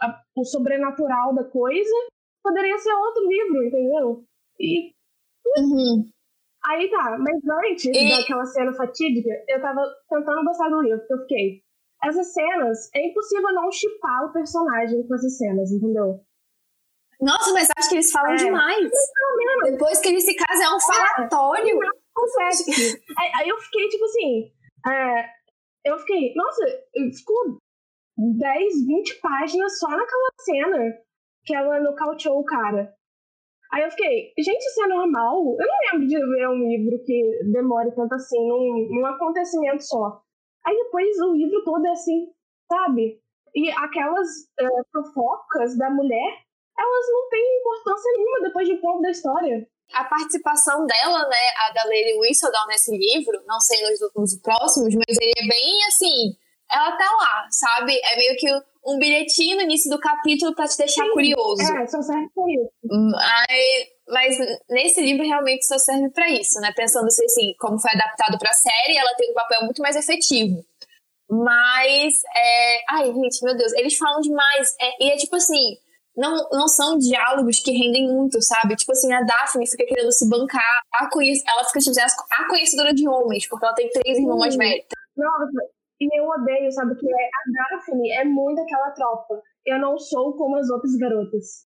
[0.03, 1.95] a, o sobrenatural da coisa,
[2.43, 4.25] poderia ser outro livro, entendeu?
[4.59, 4.93] E.
[5.59, 6.11] Uhum.
[6.64, 8.19] Aí tá, mas antes e...
[8.19, 11.62] daquela cena fatídica, eu tava tentando gostar do livro, porque eu fiquei.
[12.03, 16.21] Essas cenas, é impossível não chipar o personagem com essas cenas, entendeu?
[17.21, 18.37] Nossa, mas acho que eles falam é.
[18.37, 18.90] demais.
[19.37, 20.79] Não, Depois que eles se casam, é um
[21.85, 22.00] é.
[22.20, 23.02] Consegue.
[23.16, 24.52] aí, eu fiquei, tipo assim.
[24.87, 25.24] É,
[25.85, 26.64] eu fiquei, nossa,
[27.16, 27.59] ficou
[28.16, 30.98] 10, 20 páginas só naquela cena
[31.44, 32.94] que ela nocauteou o cara.
[33.72, 35.56] Aí eu fiquei, gente, isso é normal?
[35.59, 40.22] Eu não lembro de ver um livro que demore tanto assim, num, num acontecimento só.
[40.66, 42.28] Aí depois o livro todo é assim,
[42.70, 43.20] sabe?
[43.54, 44.28] E aquelas
[44.59, 46.38] é, fofocas da mulher,
[46.78, 51.48] elas não têm importância nenhuma depois de um ponto da história a participação dela, né,
[51.57, 55.85] a da Lady Whistledown nesse livro, não sei nos, nos próximos, mas ele é bem
[55.88, 56.37] assim,
[56.70, 57.98] ela tá lá, sabe?
[58.05, 58.48] É meio que
[58.87, 61.62] um bilhetinho no início do capítulo para te deixar Sim, curioso.
[61.62, 62.70] É, só serve pra isso.
[62.88, 66.72] Mas, mas nesse livro realmente só serve para isso, né?
[66.74, 70.64] Pensando se assim, como foi adaptado pra série, ela tem um papel muito mais efetivo.
[71.29, 72.81] Mas, é...
[72.88, 74.74] ai, gente, meu Deus, eles falam demais.
[74.81, 75.76] É, e é tipo assim,
[76.16, 78.77] não, não são diálogos que rendem muito, sabe?
[78.77, 81.42] Tipo assim, a Daphne fica querendo se bancar, a conhec...
[81.46, 81.96] ela fica tipo,
[82.33, 84.87] a conhecedora de homens, porque ela tem três irmãos mais velhos.
[85.16, 85.70] Nossa,
[86.01, 89.42] e eu odeio, sabe, que é, a Daphne é muito aquela tropa.
[89.66, 91.66] Eu não sou como as outras garotas.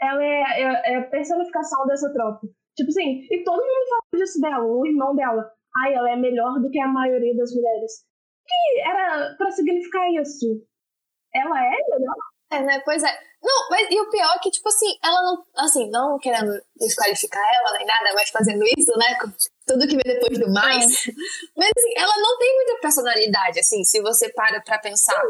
[0.00, 2.46] Ela é, é, é a personificação dessa tropa.
[2.76, 5.52] Tipo assim, e todo mundo fala disso dela, o irmão dela.
[5.82, 7.92] Ai, ela é melhor do que a maioria das mulheres.
[8.46, 10.64] que era para significar isso?
[11.34, 12.14] Ela é melhor?
[12.50, 12.80] É, né?
[12.84, 13.28] Pois é.
[13.42, 17.42] Não, mas e o pior é que, tipo assim, ela não, assim, não querendo desqualificar
[17.60, 19.14] ela nem nada, mas fazendo isso, né?
[19.20, 19.30] Com
[19.66, 20.84] tudo que vem depois do mais.
[20.84, 21.12] É.
[21.56, 25.22] Mas assim, ela não tem muita personalidade, assim, se você para pra pensar.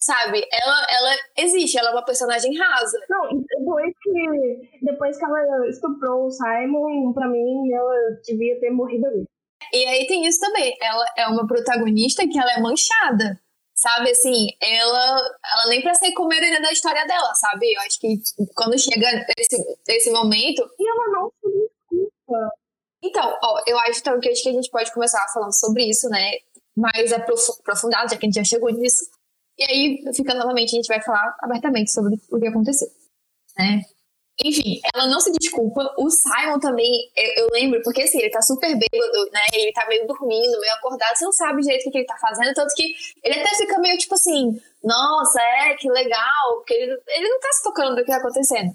[0.00, 0.46] Sabe?
[0.52, 3.00] Ela, ela existe, ela é uma personagem rasa.
[3.10, 3.28] Não,
[3.58, 9.24] depois que, depois que ela estuprou o Simon, pra mim, ela devia ter morrido ali.
[9.72, 10.76] E aí tem isso também.
[10.80, 13.40] Ela é uma protagonista que ela é manchada
[13.78, 17.72] sabe, assim, ela, ela nem pra ser com medo da história dela, sabe?
[17.72, 18.20] Eu acho que
[18.54, 20.68] quando chega esse, esse momento.
[20.78, 22.50] E ela não se desculpa.
[23.02, 26.08] Então, ó, eu acho então, que, acho que a gente pode começar falando sobre isso,
[26.08, 26.32] né?
[26.76, 29.04] Mais aprofundado, já que a gente já chegou nisso.
[29.56, 32.88] E aí, fica novamente, a gente vai falar abertamente sobre o que aconteceu.
[33.56, 33.82] Né?
[34.44, 35.92] Enfim, ela não se desculpa.
[35.98, 39.40] O Simon também, eu, eu, lembro, porque assim, ele tá super bêbado, né?
[39.52, 42.54] Ele tá meio dormindo, meio acordado, você não sabe direito o que ele tá fazendo.
[42.54, 42.92] Tanto que
[43.24, 47.52] ele até fica meio tipo assim, nossa, é, que legal, porque ele, ele não tá
[47.52, 48.74] se tocando do que tá acontecendo.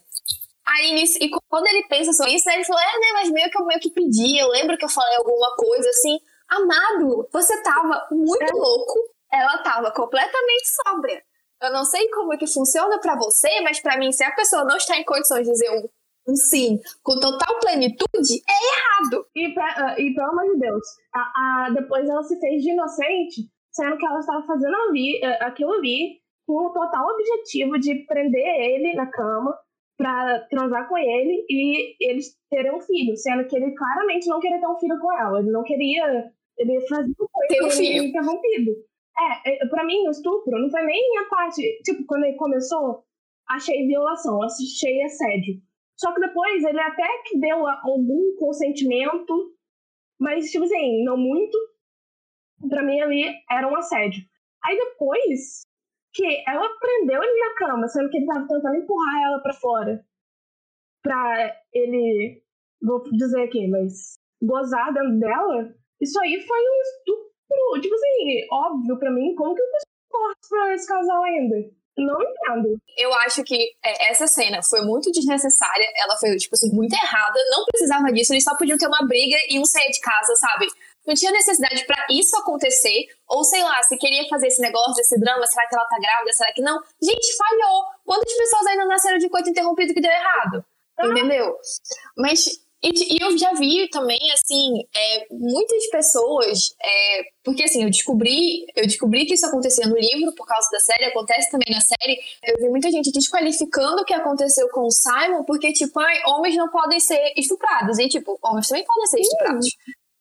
[0.66, 3.50] Aí, nisso, e quando ele pensa sobre isso, né, ele falou, é, né, mas meio
[3.50, 7.62] que eu meio que pedi, eu lembro que eu falei alguma coisa assim, amado, você
[7.62, 8.52] tava muito é.
[8.54, 9.00] louco,
[9.32, 11.22] ela tava completamente sóbria.
[11.64, 14.66] Eu não sei como é que funciona para você, mas para mim, se a pessoa
[14.66, 15.88] não está em condições de dizer um,
[16.32, 19.26] um sim com total plenitude, é errado.
[19.34, 22.72] E, pra, uh, e pelo amor de Deus, a, a, depois ela se fez de
[22.72, 28.06] inocente, sendo que ela estava fazendo ali, uh, aquilo ali com o total objetivo de
[28.06, 29.58] prender ele na cama
[29.98, 34.60] para transar com ele e eles terem um filho, sendo que ele claramente não queria
[34.60, 37.14] ter um filho com ela, ele não queria, ele fazia
[37.48, 38.72] ter um filho interrompido.
[39.18, 43.04] É, é para mim o estupro não foi nem a parte, tipo, quando ele começou,
[43.48, 45.62] achei violação, achei assédio.
[45.98, 49.54] Só que depois ele até que deu algum consentimento,
[50.20, 51.58] mas tipo assim, não muito.
[52.68, 54.24] Para mim ali era um assédio.
[54.64, 55.62] Aí depois
[56.14, 60.06] que ela prendeu ele na cama, sendo que ele tava tentando empurrar ela para fora.
[61.02, 62.42] Pra ele,
[62.82, 67.33] vou dizer aqui, mas gozar dentro dela, isso aí foi um estupro.
[67.82, 69.66] Tipo assim, óbvio para mim, como que eu
[70.10, 71.56] posso pra esse casal ainda?
[71.96, 72.78] Não entendo.
[72.98, 75.86] Eu acho que é, essa cena foi muito desnecessária.
[75.96, 77.40] Ela foi, tipo assim, muito errada.
[77.52, 78.34] Não precisava disso.
[78.34, 80.68] Eles só podiam ter uma briga e um sair de casa, sabe?
[81.06, 85.20] não tinha necessidade para isso acontecer, ou sei lá, se queria fazer esse negócio, esse
[85.20, 86.80] drama, será que ela tá grávida, será que não?
[87.02, 87.84] Gente, falhou!
[88.06, 90.66] Quantas pessoas ainda nasceram de coito interrompido que deu errado?
[90.98, 91.08] Ah.
[91.08, 91.58] Entendeu?
[92.18, 92.46] Mas,
[92.84, 98.66] e, e, eu já vi também, assim, é, muitas pessoas, é, porque assim, eu descobri,
[98.76, 102.20] eu descobri que isso acontecia no livro por causa da série, acontece também na série,
[102.44, 106.58] eu vi muita gente desqualificando o que aconteceu com o Simon, porque, tipo, ai, homens
[106.58, 109.68] não podem ser estuprados, e, tipo, homens também podem ser estuprados.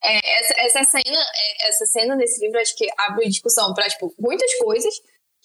[0.05, 4.13] É, essa, essa, cena, é, essa cena nesse livro acho que abre discussão para tipo,
[4.19, 4.95] muitas coisas,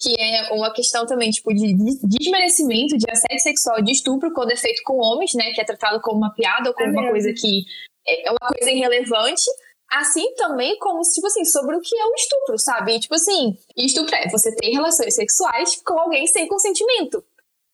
[0.00, 4.56] que é uma questão também tipo, de desmerecimento de assédio sexual, de estupro quando é
[4.56, 7.32] feito com homens, né, que é tratado como uma piada ou como é uma coisa
[7.32, 7.64] que
[8.06, 9.44] é uma coisa irrelevante.
[9.90, 12.94] Assim também como, tipo assim, sobre o que é o estupro, sabe?
[12.94, 17.24] E, tipo assim, estupro é você ter relações sexuais com alguém sem consentimento.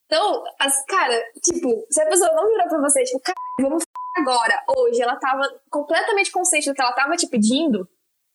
[0.06, 3.82] Então, as, cara, tipo, se a pessoa não virou pra você, tipo, cara, vamos
[4.16, 7.88] agora, hoje, ela tava completamente consciente do que ela tava te pedindo,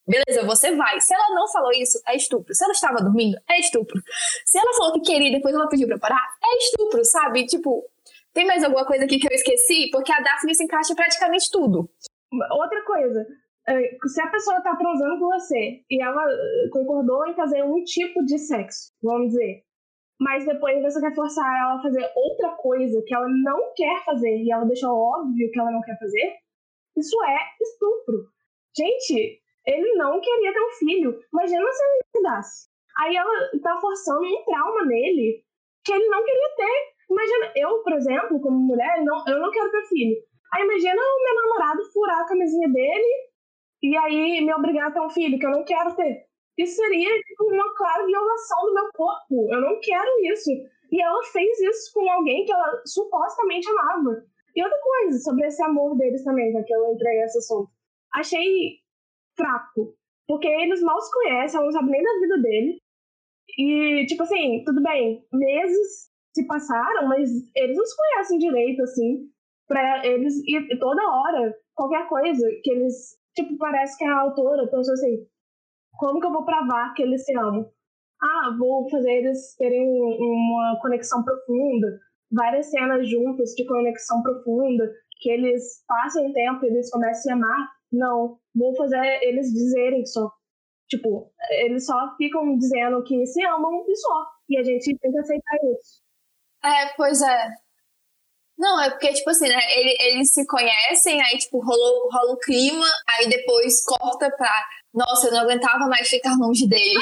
[0.09, 0.99] beleza, você vai.
[0.99, 2.53] Se ela não falou isso, é estupro.
[2.53, 4.01] Se ela estava dormindo, é estupro.
[4.45, 7.45] Se ela falou que queria e depois ela pediu pra parar, é estupro, sabe?
[7.45, 7.85] Tipo,
[8.33, 9.89] tem mais alguma coisa aqui que eu esqueci?
[9.91, 11.89] Porque a Daphne se encaixa em praticamente tudo.
[12.51, 13.25] Outra coisa,
[13.67, 17.83] é, se a pessoa tá transando com você e ela eh, concordou em fazer um
[17.83, 19.63] tipo de sexo, vamos dizer,
[20.19, 24.37] mas depois você quer forçar ela a fazer outra coisa que ela não quer fazer
[24.37, 26.35] e ela deixa óbvio que ela não quer fazer,
[26.97, 28.27] isso é estupro.
[28.75, 31.19] Gente, ele não queria ter um filho.
[31.31, 32.69] Imagina se ele engravidasse.
[32.99, 35.43] Aí ela tá forçando um trauma nele
[35.85, 36.93] que ele não queria ter.
[37.09, 40.17] Imagina, eu, por exemplo, como mulher, não, eu não quero ter filho.
[40.53, 43.29] Aí imagina o meu namorado furar a camisinha dele
[43.83, 46.25] e aí me obrigar a ter um filho que eu não quero ter.
[46.57, 49.53] Isso seria tipo, uma clara violação do meu corpo.
[49.53, 50.49] Eu não quero isso.
[50.91, 54.23] E ela fez isso com alguém que ela supostamente amava.
[54.55, 57.69] E outra coisa, sobre esse amor deles também, já que eu entrei nesse assunto.
[58.13, 58.79] Achei
[59.39, 59.95] fraco.
[60.27, 62.81] Porque eles mal se conhecem, ela não sabe nem da vida dele.
[63.57, 69.29] E, tipo assim, tudo bem, meses se passaram, mas eles não se conhecem direito, assim.
[69.67, 73.17] Pra eles, e toda hora, qualquer coisa que eles.
[73.35, 75.25] Tipo, parece que a autora pensou assim:
[75.97, 77.69] como que eu vou provar que eles se amam?
[78.21, 81.99] Ah, vou fazer eles terem uma conexão profunda,
[82.31, 87.69] várias cenas juntas de conexão profunda, que eles passem tempo e eles comecem a amar.
[87.91, 90.31] Não, vou fazer eles dizerem só.
[90.87, 94.25] Tipo, eles só ficam dizendo que se amam e só.
[94.49, 96.01] E a gente tem que aceitar isso.
[96.63, 97.47] É, pois é.
[98.57, 102.39] Não, é porque, tipo assim, né, eles, eles se conhecem, aí, tipo, rolou, rola um
[102.39, 104.51] clima, aí depois corta pra
[104.93, 106.99] nossa, eu não aguentava mais ficar longe dele.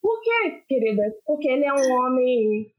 [0.00, 1.02] Por quê, querida?
[1.24, 2.72] Porque ele é um homem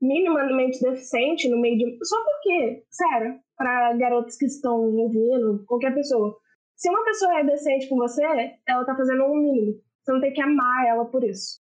[0.00, 1.98] minimamente deficiente no meio de.
[2.04, 6.36] Só porque, sério, para garotos que estão ouvindo, qualquer pessoa.
[6.76, 8.22] Se uma pessoa é decente com você,
[8.66, 9.80] ela tá fazendo um mínimo.
[10.02, 11.60] Você não tem que amar ela por isso.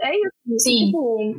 [0.00, 0.58] É isso.
[0.58, 0.86] Sim.
[0.86, 1.34] Tipo,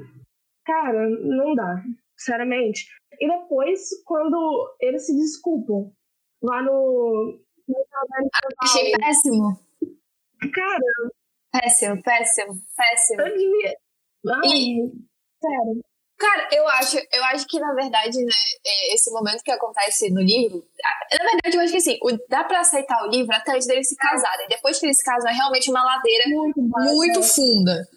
[0.65, 1.83] cara, não dá.
[2.17, 2.87] Sinceramente.
[3.19, 5.91] E depois, quando eles se desculpam
[6.41, 7.39] lá no,
[8.61, 9.59] Achei péssimo.
[10.53, 11.11] Cara.
[11.51, 13.21] Péssimo, péssimo, péssimo.
[13.21, 13.77] Eu devia.
[14.27, 14.91] Ai, e...
[15.41, 15.83] sério.
[16.17, 18.31] Cara, eu acho, eu acho que, na verdade, né,
[18.65, 20.63] é, esse momento que acontece no livro,
[21.13, 23.95] na verdade, eu acho que assim, dá pra aceitar o livro até antes deles se
[23.95, 24.47] casarem.
[24.47, 27.87] Depois que eles se casam, é realmente uma ladeira muito, muito funda.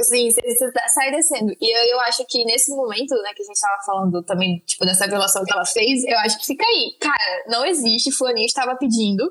[0.00, 1.52] Assim, você, você tá, sai descendo.
[1.60, 4.84] E eu, eu acho que nesse momento, né, que a gente tava falando também, tipo,
[4.84, 6.96] dessa violação que ela fez, eu acho que fica aí.
[7.00, 9.24] Cara, não existe, fulaninho estava pedindo.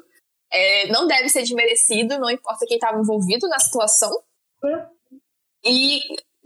[0.52, 4.12] É, não deve ser desmerecido, não importa quem estava envolvido na situação.
[5.64, 6.02] E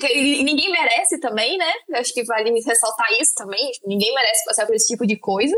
[0.07, 1.71] ninguém merece também, né?
[1.95, 3.71] Acho que vale ressaltar isso também.
[3.85, 5.55] Ninguém merece passar por esse tipo de coisa.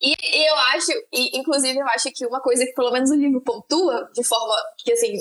[0.00, 3.14] E, e eu acho, e, inclusive, eu acho que uma coisa que pelo menos o
[3.14, 5.14] livro pontua, de forma que, assim,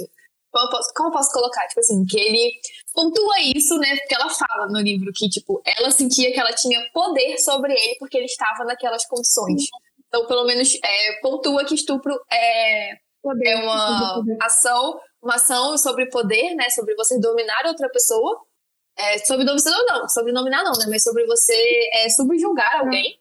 [0.52, 1.68] como eu posso, como eu posso colocar?
[1.68, 2.52] Tipo assim, que ele
[2.94, 3.96] pontua isso, né?
[3.98, 7.96] Porque ela fala no livro que, tipo, ela sentia que ela tinha poder sobre ele
[8.00, 9.64] porque ele estava naquelas condições.
[10.08, 16.06] Então, pelo menos, é, pontua que estupro é, poder, é uma ação, uma ação sobre
[16.06, 16.70] poder, né?
[16.70, 18.46] Sobre você dominar outra pessoa.
[18.98, 20.86] É, sobre dominar não, sobre dominar não, né?
[20.88, 23.20] Mas sobre você é, subjugar alguém.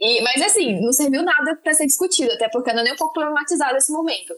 [0.00, 2.96] E, mas assim, não serviu nada para ser discutido, até porque não é nem um
[2.96, 4.32] pouco problematizado esse momento.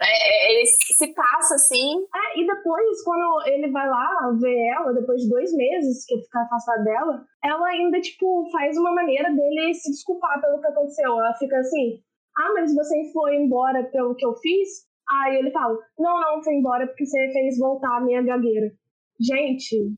[0.00, 1.94] É, é, ele se passa assim.
[2.14, 6.24] É, e depois, quando ele vai lá ver ela, depois de dois meses que ele
[6.24, 11.12] fica afastado dela, ela ainda, tipo, faz uma maneira dele se desculpar pelo que aconteceu.
[11.12, 12.00] Ela fica assim:
[12.36, 14.90] ah, mas você foi embora pelo que eu fiz?
[15.08, 18.72] Aí ele fala: não, não, foi embora porque você fez voltar a minha gagueira.
[19.20, 19.94] Gente.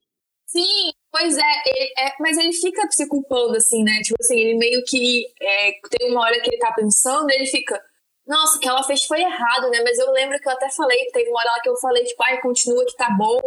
[0.47, 4.01] Sim, Pois é, ele, é, mas ele fica se culpando, assim, né?
[4.03, 5.25] Tipo assim, ele meio que.
[5.41, 7.81] É, tem uma hora que ele tá pensando, ele fica.
[8.27, 9.79] Nossa, o que ela fez foi errado, né?
[9.85, 12.21] Mas eu lembro que eu até falei, teve uma hora lá que eu falei, tipo,
[12.25, 13.41] ai, continua que tá bom.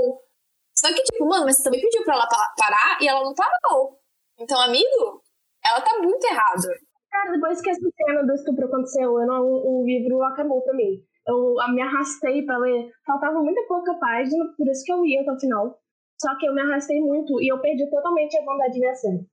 [0.78, 3.99] Só que, tipo, mano, mas você também pediu pra ela parar e ela não parou.
[4.39, 5.22] Então, amigo,
[5.66, 6.70] ela tá muito errada.
[7.12, 11.03] Cara, depois que essa cena do estupro aconteceu, eu não, o livro acabou pra mim.
[11.28, 12.89] Eu me arrastei pra ler.
[13.05, 15.80] Faltava muita pouca página, por isso que eu ia até o final.
[16.19, 19.25] Só que eu me arrastei muito e eu perdi totalmente a vontade de ver série.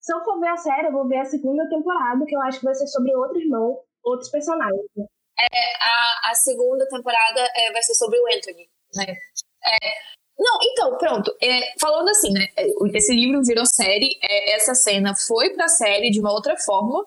[0.00, 2.60] Se eu for ver a série, eu vou ver a segunda temporada, que eu acho
[2.60, 4.80] que vai ser sobre outro irmão, outros personagens.
[4.96, 9.14] É, a, a segunda temporada é, vai ser sobre o Anthony, né?
[9.62, 9.90] É,
[10.40, 11.36] não, então, pronto.
[11.42, 12.46] É, falando assim, né?
[12.56, 14.18] É, esse livro virou série.
[14.22, 17.06] É, essa cena foi pra série de uma outra forma.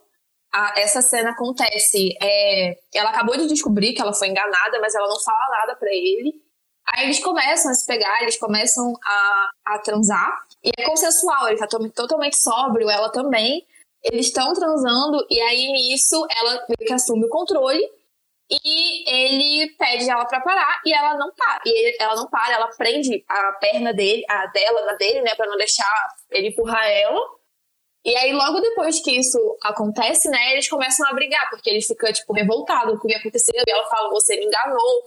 [0.54, 2.16] A, essa cena acontece.
[2.22, 5.90] É, ela acabou de descobrir que ela foi enganada, mas ela não fala nada para
[5.92, 6.42] ele.
[6.86, 10.46] Aí eles começam a se pegar, eles começam a, a transar.
[10.64, 13.66] E é consensual, ele tá totalmente sóbrio, ela também.
[14.04, 17.82] Eles estão transando, e aí nisso ela meio que assume o controle.
[18.52, 21.62] E ele pede ela para parar e ela não para.
[21.66, 25.34] E ele, ela não para, ela prende a perna dele, a dela na dele, né,
[25.36, 25.90] para não deixar
[26.30, 27.20] ele empurrar ela.
[28.06, 32.12] E aí logo depois que isso acontece, né, eles começam a brigar, porque ele fica
[32.12, 35.04] tipo revoltado com o que aconteceu, e ela fala: "Você me enganou"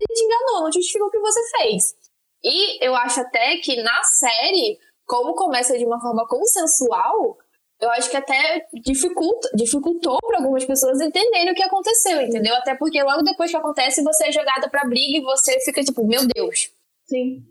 [0.00, 1.94] ele te enganou, não justifica o que você fez.
[2.42, 7.38] E eu acho até que na série, como começa de uma forma consensual,
[7.80, 12.54] eu acho que até dificulta, dificultou para algumas pessoas entenderem o que aconteceu, entendeu?
[12.56, 16.06] Até porque logo depois que acontece, você é jogada pra briga e você fica tipo,
[16.06, 16.70] meu Deus.
[17.06, 17.44] Sim.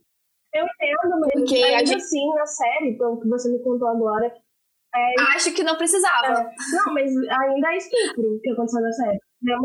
[0.54, 1.96] Eu entendo, mas porque ainda gente...
[1.96, 4.34] assim, na série, pelo que você me contou agora.
[4.94, 5.36] É...
[5.36, 6.28] Acho que não precisava.
[6.28, 6.44] É.
[6.74, 9.20] Não, mas ainda é estupro que aconteceu na série.
[9.42, 9.58] Não,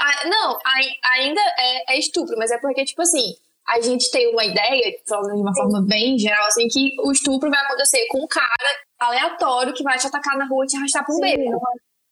[0.00, 3.34] a, não a, ainda é, é, estupro, mas é porque, tipo assim,
[3.68, 5.62] a gente tem uma ideia, falando de uma Sim.
[5.62, 8.52] forma bem geral, assim, que o estupro vai acontecer com um cara
[8.98, 11.60] aleatório que vai te atacar na rua e te arrastar pra um beco.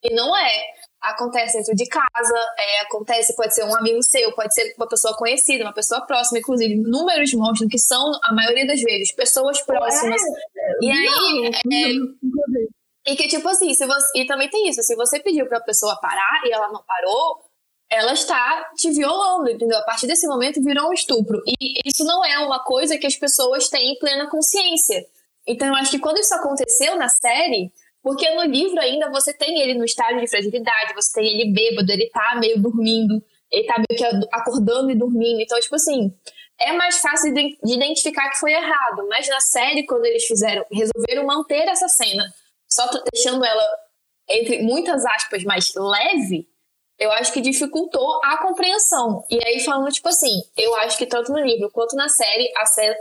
[0.02, 0.64] E não é.
[1.00, 5.16] Acontece dentro de casa, é, acontece, pode ser um amigo seu, pode ser uma pessoa
[5.16, 10.20] conhecida, uma pessoa próxima, inclusive, números mostram que são, a maioria das vezes, pessoas próximas.
[10.20, 14.94] É, e aí, é, e que, tipo assim, se você, e também tem isso, se
[14.94, 17.40] você pediu pra pessoa parar e ela não parou,
[17.90, 19.78] ela está te violando, entendeu?
[19.78, 21.42] A partir desse momento virou um estupro.
[21.46, 25.04] E isso não é uma coisa que as pessoas têm em plena consciência.
[25.46, 27.72] Então eu acho que quando isso aconteceu na série,
[28.02, 31.90] porque no livro ainda você tem ele no estágio de fragilidade, você tem ele bêbado,
[31.90, 35.40] ele tá meio dormindo, ele tá meio que acordando e dormindo.
[35.40, 36.14] Então, tipo assim,
[36.58, 39.06] é mais fácil de identificar que foi errado.
[39.08, 42.24] Mas na série, quando eles fizeram, resolveram manter essa cena
[42.68, 43.64] só deixando ela,
[44.28, 46.48] entre muitas aspas, mais leve,
[46.98, 49.24] eu acho que dificultou a compreensão.
[49.30, 52.52] E aí, falando, tipo assim, eu acho que tanto no livro quanto na série,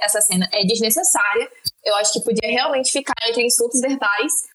[0.01, 1.51] essa cena é desnecessária.
[1.83, 4.48] Eu acho que podia realmente ficar entre insultos verbais.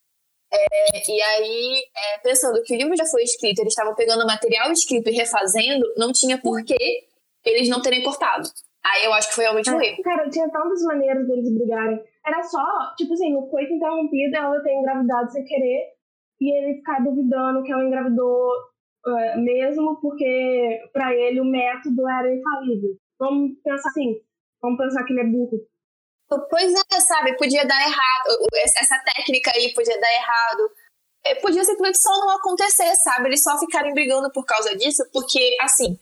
[0.54, 4.70] É, e aí, é, pensando que o livro já foi escrito, eles estavam pegando material
[4.70, 7.04] escrito e refazendo, não tinha porquê
[7.44, 8.48] eles não terem cortado.
[8.84, 10.02] Aí eu acho que foi realmente um é, erro.
[10.02, 12.00] Cara, tinha tantas maneiras deles brigarem.
[12.24, 12.64] Era só,
[12.96, 15.94] tipo assim, o coito interrompido, ela ter engravidado sem querer,
[16.40, 18.50] e ele ficar duvidando que ela engravidou
[19.06, 22.96] uh, mesmo, porque para ele o método era infalível.
[23.18, 24.20] Vamos pensar assim,
[24.60, 25.60] vamos pensar que ele é burro.
[26.28, 30.70] Pois é, sabe, podia dar errado, essa técnica aí podia dar errado.
[31.26, 33.28] É, podia simplesmente só não acontecer, sabe?
[33.28, 35.98] Eles só ficarem brigando por causa disso, porque, assim,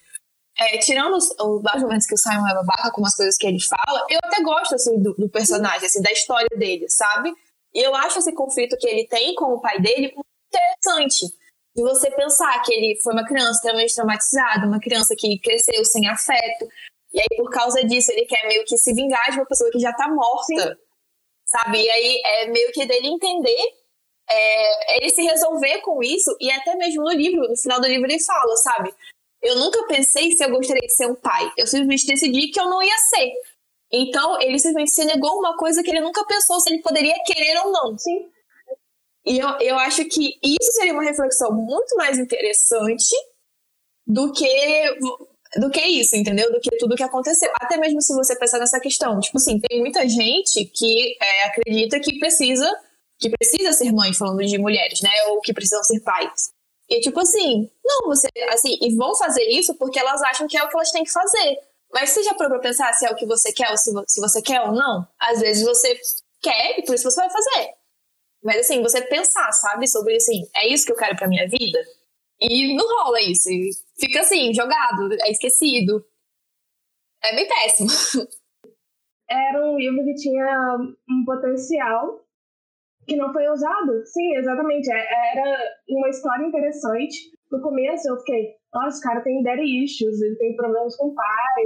[0.58, 3.60] é, tirando os, os momentos que o Simon é babaca com as coisas que ele
[3.60, 7.32] fala, eu até gosto, assim, do, do, personagem, assim, da história dele, sabe?
[7.74, 11.26] E eu acho esse conflito que ele tem com o pai dele muito interessante.
[11.74, 16.06] De você pensar que ele foi uma criança extremamente traumatizada, uma criança que cresceu sem
[16.06, 16.68] afeto.
[17.12, 19.78] E aí, por causa disso, ele quer meio que se vingar de uma pessoa que
[19.78, 20.44] já tá morta.
[20.46, 20.82] Sim.
[21.44, 21.82] Sabe?
[21.82, 23.74] E aí é meio que dele entender,
[24.30, 28.06] é, ele se resolver com isso, e até mesmo no livro, no final do livro
[28.06, 28.94] ele fala, sabe?
[29.42, 31.52] Eu nunca pensei se eu gostaria de ser um pai.
[31.58, 33.32] Eu simplesmente decidi que eu não ia ser.
[33.90, 37.58] Então, ele simplesmente se negou uma coisa que ele nunca pensou se ele poderia querer
[37.58, 37.98] ou não.
[37.98, 38.30] Sim.
[39.26, 43.14] E eu, eu acho que isso seria uma reflexão muito mais interessante
[44.06, 44.46] do que
[45.56, 46.50] do que isso, entendeu?
[46.50, 47.50] Do que tudo que aconteceu.
[47.54, 49.20] Até mesmo se você pensar nessa questão.
[49.20, 52.70] Tipo assim, tem muita gente que é, acredita que precisa
[53.18, 55.10] que precisa ser mãe, falando de mulheres, né?
[55.28, 56.50] Ou que precisam ser pais.
[56.90, 60.64] E tipo assim, não, você, assim, e vão fazer isso porque elas acham que é
[60.64, 61.56] o que elas têm que fazer.
[61.92, 64.20] Mas você já parou pra pensar se é o que você quer ou se, se
[64.20, 65.06] você quer ou não?
[65.20, 65.98] Às vezes você
[66.42, 67.70] quer e por isso você vai fazer.
[68.42, 71.78] Mas assim, você pensar, sabe, sobre assim, é isso que eu quero pra minha vida?
[72.40, 73.48] E não rola isso.
[73.48, 73.70] E
[74.06, 76.04] fica assim, jogado, é esquecido.
[77.22, 77.88] É bem péssimo.
[79.30, 80.76] Era um livro que tinha
[81.08, 82.20] um potencial
[83.06, 84.04] que não foi usado.
[84.06, 84.90] Sim, exatamente.
[84.90, 87.30] É, era uma história interessante.
[87.50, 91.14] No começo eu fiquei, nossa, o cara tem daddy issues, ele tem problemas com o
[91.14, 91.64] pai.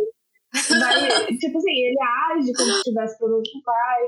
[1.40, 1.96] Tipo assim, ele
[2.32, 4.02] age como se tivesse problemas com o pai.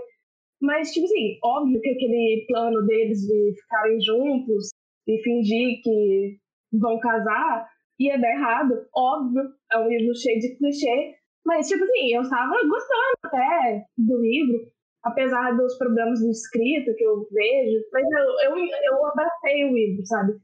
[0.60, 4.70] Mas, tipo assim, óbvio que aquele plano deles de ficarem juntos
[5.06, 6.36] e fingir que
[6.72, 7.68] vão casar
[7.98, 9.42] ia dar errado, óbvio,
[9.72, 14.70] é um livro cheio de clichê, mas, tipo assim, eu estava gostando até do livro,
[15.02, 20.04] apesar dos problemas de escrita que eu vejo, mas eu, eu, eu abracei o livro,
[20.06, 20.34] sabe?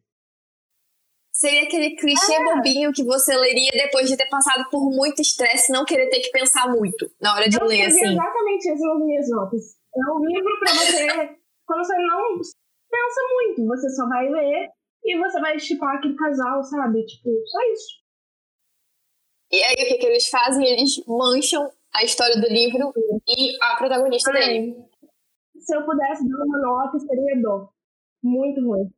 [1.32, 2.44] Seria aquele clichê é.
[2.44, 6.30] bobinho que você leria depois de ter passado por muito estresse não querer ter que
[6.30, 8.12] pensar muito na hora de eu ler, assim.
[8.12, 9.76] exatamente isso nas minhas notas.
[9.96, 11.36] É um livro pra você,
[11.66, 14.70] quando você não pensa muito, você só vai ler
[15.04, 17.04] e você vai estipar aquele casal, sabe?
[17.04, 18.04] Tipo, só isso.
[19.52, 20.66] E aí o que, que eles fazem?
[20.66, 22.92] Eles mancham a história do livro
[23.28, 24.76] e a protagonista Ai, dele.
[25.58, 27.68] Se eu pudesse dar uma nota, seria dó.
[28.22, 28.90] Muito ruim.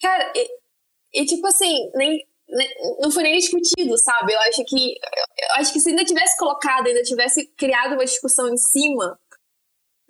[0.00, 2.68] Cara, e, e tipo assim, nem, nem,
[3.00, 4.32] não foi nem discutido, sabe?
[4.32, 8.48] Eu acho que eu acho que se ainda tivesse colocado, ainda tivesse criado uma discussão
[8.48, 9.18] em cima,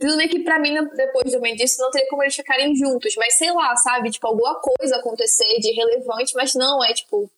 [0.04, 3.14] tudo bem que pra mim, depois também disso, não teria como eles ficarem juntos.
[3.16, 4.10] Mas sei lá, sabe?
[4.10, 7.30] Tipo, alguma coisa acontecer de relevante, mas não, é tipo.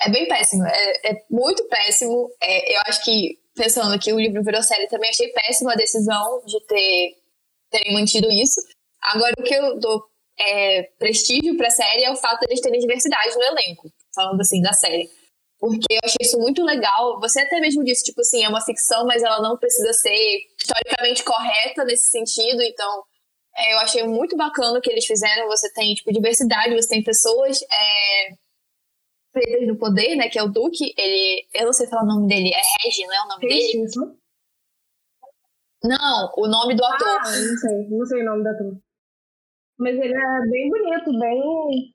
[0.00, 0.66] É bem péssimo.
[0.66, 2.28] É, é muito péssimo.
[2.42, 6.42] É, eu acho que, pensando que o livro virou série, também achei péssima a decisão
[6.44, 7.16] de ter
[7.70, 8.60] terem mantido isso.
[9.00, 10.02] Agora, o que eu dou
[10.40, 13.92] é, prestígio pra série é o fato de eles terem diversidade no elenco.
[14.12, 15.08] Falando assim, da série.
[15.58, 17.18] Porque eu achei isso muito legal.
[17.20, 21.24] Você até mesmo disse, tipo assim, é uma ficção, mas ela não precisa ser historicamente
[21.24, 22.62] correta nesse sentido.
[22.62, 23.02] Então,
[23.56, 25.48] é, eu achei muito bacana o que eles fizeram.
[25.48, 28.34] Você tem, tipo, diversidade, você tem pessoas é,
[29.32, 30.28] pretas no poder, né?
[30.28, 30.94] Que é o Duque.
[30.96, 33.84] Ele, eu não sei falar o nome dele, é Regi, não é o nome dele?
[35.82, 37.08] Não, o nome do ator.
[37.08, 38.78] Ah, não sei, não sei o nome do ator.
[39.78, 41.94] Mas ele é bem bonito, bem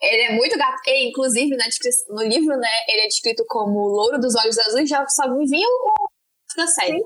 [0.00, 0.80] ele é muito gato.
[0.86, 1.64] E, inclusive, na
[2.10, 5.66] no livro, né, ele é descrito como louro dos olhos azuis, já só me vinha
[5.66, 6.08] o
[6.56, 6.98] da série.
[6.98, 7.04] Sim.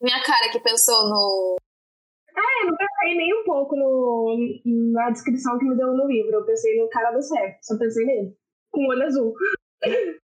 [0.00, 1.56] Minha cara que pensou no.
[2.36, 4.36] É, eu não pensei nem um pouco no,
[4.92, 6.34] na descrição que me deu no livro.
[6.34, 8.36] Eu pensei no cara da série, só pensei nele.
[8.70, 9.34] Com olho azul.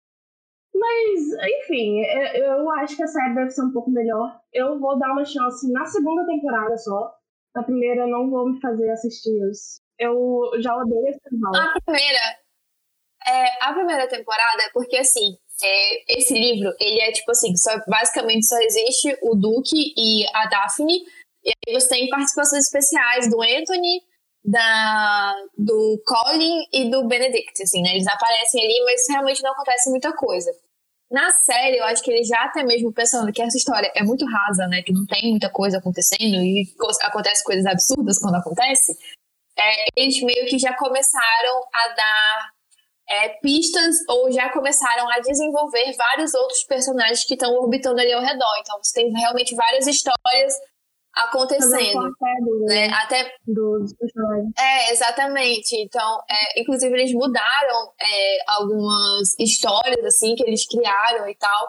[0.78, 1.20] Mas,
[1.62, 4.40] enfim, é, eu acho que a série deve ser um pouco melhor.
[4.52, 7.14] Eu vou dar uma chance na segunda temporada só.
[7.54, 11.54] Na primeira, eu não vou me fazer assistir os eu já odeio esse final.
[11.54, 12.38] A primeira,
[13.26, 17.70] é, a primeira temporada é porque, assim, é, esse livro, ele é tipo assim, só,
[17.88, 21.02] basicamente só existe o Duke e a Daphne,
[21.44, 24.02] e aí você tem participações especiais do Anthony,
[24.44, 27.90] da, do Colin e do Benedict, assim, né?
[27.92, 30.52] Eles aparecem ali, mas realmente não acontece muita coisa.
[31.10, 34.24] Na série, eu acho que eles já até mesmo pensando que essa história é muito
[34.26, 34.82] rasa, né?
[34.82, 36.64] Que não tem muita coisa acontecendo e
[37.02, 38.96] acontece coisas absurdas quando acontece
[39.58, 42.50] é, eles meio que já começaram a dar
[43.08, 48.22] é, pistas ou já começaram a desenvolver vários outros personagens que estão orbitando ali ao
[48.22, 48.58] redor.
[48.60, 50.54] Então você tem realmente várias histórias
[51.14, 52.12] acontecendo,
[52.68, 52.88] né?
[52.88, 54.52] Até dos personagens.
[54.58, 55.74] É, exatamente.
[55.76, 61.68] Então, é, inclusive eles mudaram é, algumas histórias assim que eles criaram e tal.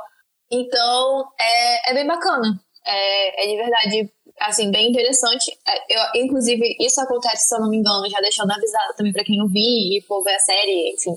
[0.52, 2.60] Então, é, é bem bacana.
[2.86, 5.52] É, é de verdade assim, bem interessante.
[5.68, 9.24] É, eu, inclusive, isso acontece, se eu não me engano, já deixando avisado também pra
[9.24, 11.16] quem ouvir e for ver a série, enfim.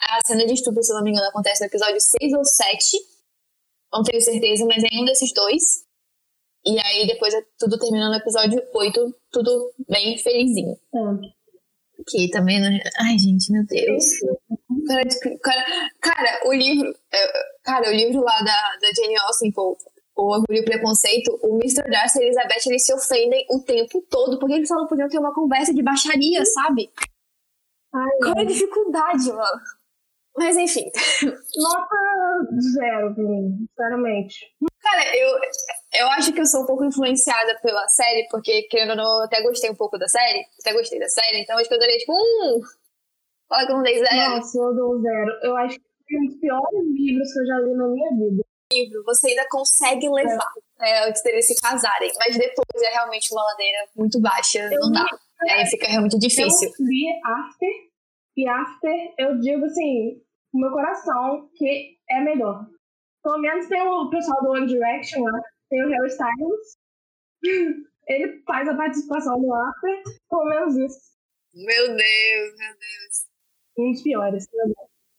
[0.00, 2.96] A cena de estupro, se eu não me engano, acontece no episódio 6 ou 7.
[3.92, 5.86] Não tenho certeza, mas é um desses dois.
[6.66, 10.76] E aí depois é tudo termina no episódio 8, tudo bem felizinho.
[10.94, 11.36] É.
[12.08, 12.68] Que também não.
[13.00, 14.04] Ai, gente, meu Deus.
[15.42, 15.64] Cara,
[16.00, 16.92] cara, o livro.
[17.62, 19.78] Cara, o livro lá da, da Jane Austen, pô,
[20.16, 21.88] o Orgulho e o Preconceito, o Mr.
[21.90, 25.08] Darcy e a Elizabeth, eles se ofendem o tempo todo, porque eles só não podiam
[25.08, 26.90] ter uma conversa de baixaria, sabe?
[27.94, 29.60] Ai, Qual é a dificuldade, mano?
[30.36, 30.84] Mas enfim.
[31.56, 31.96] Nota
[32.60, 34.54] zero pra mim, sinceramente.
[34.82, 35.28] Cara, eu,
[36.00, 39.24] eu acho que eu sou um pouco influenciada pela série, porque, querendo ou não, eu
[39.24, 40.46] até gostei um pouco da série.
[40.60, 42.60] Até gostei da série, então acho que eu daria tipo um.
[43.48, 44.36] Fala que eu não dei zero.
[44.36, 45.30] Nossa, eu dou zero.
[45.42, 48.45] Eu acho que é um dos piores livros que eu já li na minha vida.
[48.84, 50.90] Livro, você ainda consegue levar é.
[50.90, 54.92] É, antes deles se casarem, mas depois é realmente uma ladeira muito baixa, eu não
[54.92, 55.06] dá.
[55.50, 56.68] Aí fica realmente difícil.
[56.68, 57.70] Eu vi After,
[58.36, 60.20] e After, eu digo assim,
[60.52, 62.66] meu coração, que é melhor.
[63.22, 66.78] Pelo menos tem o pessoal do One Direction lá, tem o Harry Styles.
[68.06, 71.16] Ele faz a participação no After, pelo menos isso.
[71.54, 73.26] Meu Deus, meu Deus.
[73.78, 74.46] Um dos piores.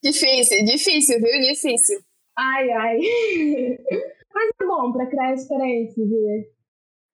[0.04, 1.42] Difícil, difícil, viu?
[1.42, 2.00] Difícil.
[2.38, 3.00] Ai, ai.
[4.34, 6.48] Mas é bom pra criar experiência de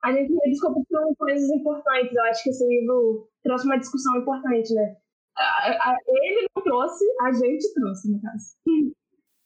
[0.04, 2.14] a gente descobriu coisas importantes.
[2.14, 4.98] Eu acho que esse livro trouxe uma discussão importante, né?
[6.08, 8.56] ele não trouxe, a gente trouxe, no caso.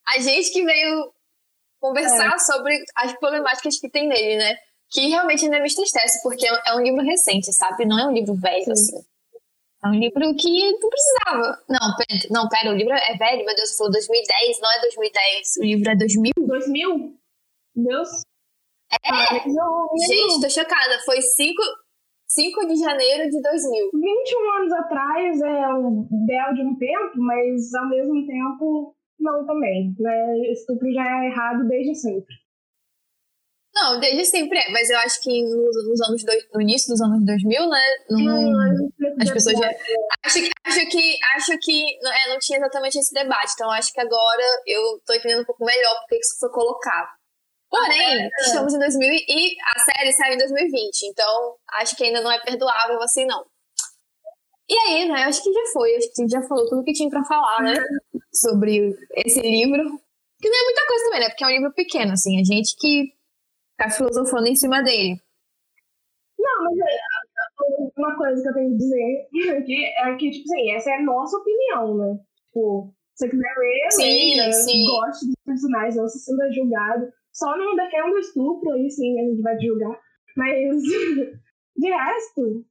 [0.09, 1.13] A gente que veio
[1.79, 2.39] conversar é.
[2.39, 4.55] sobre as problemáticas que tem nele, né?
[4.89, 7.85] Que realmente ainda me entristece, porque é um livro recente, sabe?
[7.85, 8.71] Não é um livro velho, Sim.
[8.71, 9.07] assim.
[9.83, 11.63] É um livro que não precisava.
[11.69, 15.57] Não, pera, não, pera, o livro é velho, meu Deus, falou 2010, não é 2010.
[15.59, 16.33] O livro é 2000.
[16.37, 17.17] 2000?
[17.75, 18.09] Deus.
[18.91, 19.09] É!
[19.11, 19.25] Ah,
[20.07, 20.99] gente, tô chocada.
[21.05, 21.61] Foi 5,
[22.27, 23.89] 5 de janeiro de 2000.
[23.93, 29.93] 21 anos atrás é um belo de um tempo, mas ao mesmo tempo não também.
[29.99, 30.51] Né?
[30.51, 32.33] Estupro já é errado desde sempre.
[33.79, 36.99] Não, desde sempre é, mas eu acho que nos, nos anos dois, no início dos
[36.99, 37.79] anos 2000, né?
[38.09, 38.81] Não,
[39.21, 39.69] as pessoas já.
[40.25, 44.43] Acho, acho que, acho que é, não tinha exatamente esse debate, então acho que agora
[44.65, 47.07] eu tô entendendo um pouco melhor porque isso foi colocado.
[47.69, 48.29] Porém, é.
[48.39, 52.39] estamos em 2000 e a série saiu em 2020, então acho que ainda não é
[52.39, 53.45] perdoável assim, não.
[54.67, 57.23] E aí, né, acho que já foi, acho que já falou tudo que tinha para
[57.23, 57.75] falar, né,
[58.33, 59.83] sobre esse livro.
[60.39, 62.75] Que não é muita coisa também, né, porque é um livro pequeno, assim, a gente
[62.77, 63.16] que
[63.77, 65.21] tá filosofando em cima dele.
[66.37, 70.71] Não, mas é, uma coisa que eu tenho que dizer aqui é que, tipo assim,
[70.71, 72.19] essa é a nossa opinião, né?
[72.47, 74.03] Tipo, se você quiser ler, sim,
[74.37, 74.85] leia, sim.
[74.85, 77.07] goste dos personagens, não se sinta julgado.
[77.33, 79.99] Só não defenda o estupro, aí sim a gente vai julgar.
[80.35, 80.81] Mas
[81.77, 82.65] de resto,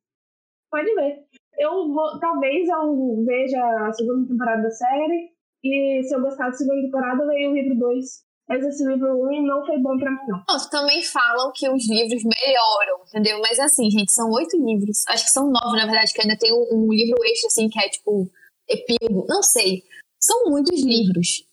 [0.71, 1.25] pode ver.
[1.59, 5.31] Eu vou, talvez eu veja a segunda temporada da série.
[5.65, 8.07] E se eu gostar da segunda temporada, eu leio o livro 2.
[8.49, 10.43] Mas esse livro 1 um não foi bom pra mim, não.
[10.49, 13.41] Nossa, também falam que os livros melhoram, entendeu?
[13.41, 15.05] Mas assim, gente, são oito livros.
[15.09, 17.79] Acho que são nove, na verdade, que ainda tem um, um livro extra, assim, que
[17.79, 18.31] é tipo
[18.69, 19.27] epílogo.
[19.29, 19.83] Não sei.
[20.21, 21.45] São muitos livros.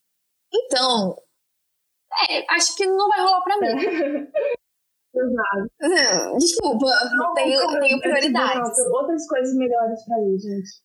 [0.53, 1.17] Então,
[2.29, 4.27] é, acho que não vai rolar pra mim.
[5.15, 6.37] Exato.
[6.39, 6.87] Desculpa,
[7.17, 8.79] não, tenho, tenho prioridades.
[8.91, 10.82] Outras coisas melhores pra mim, gente.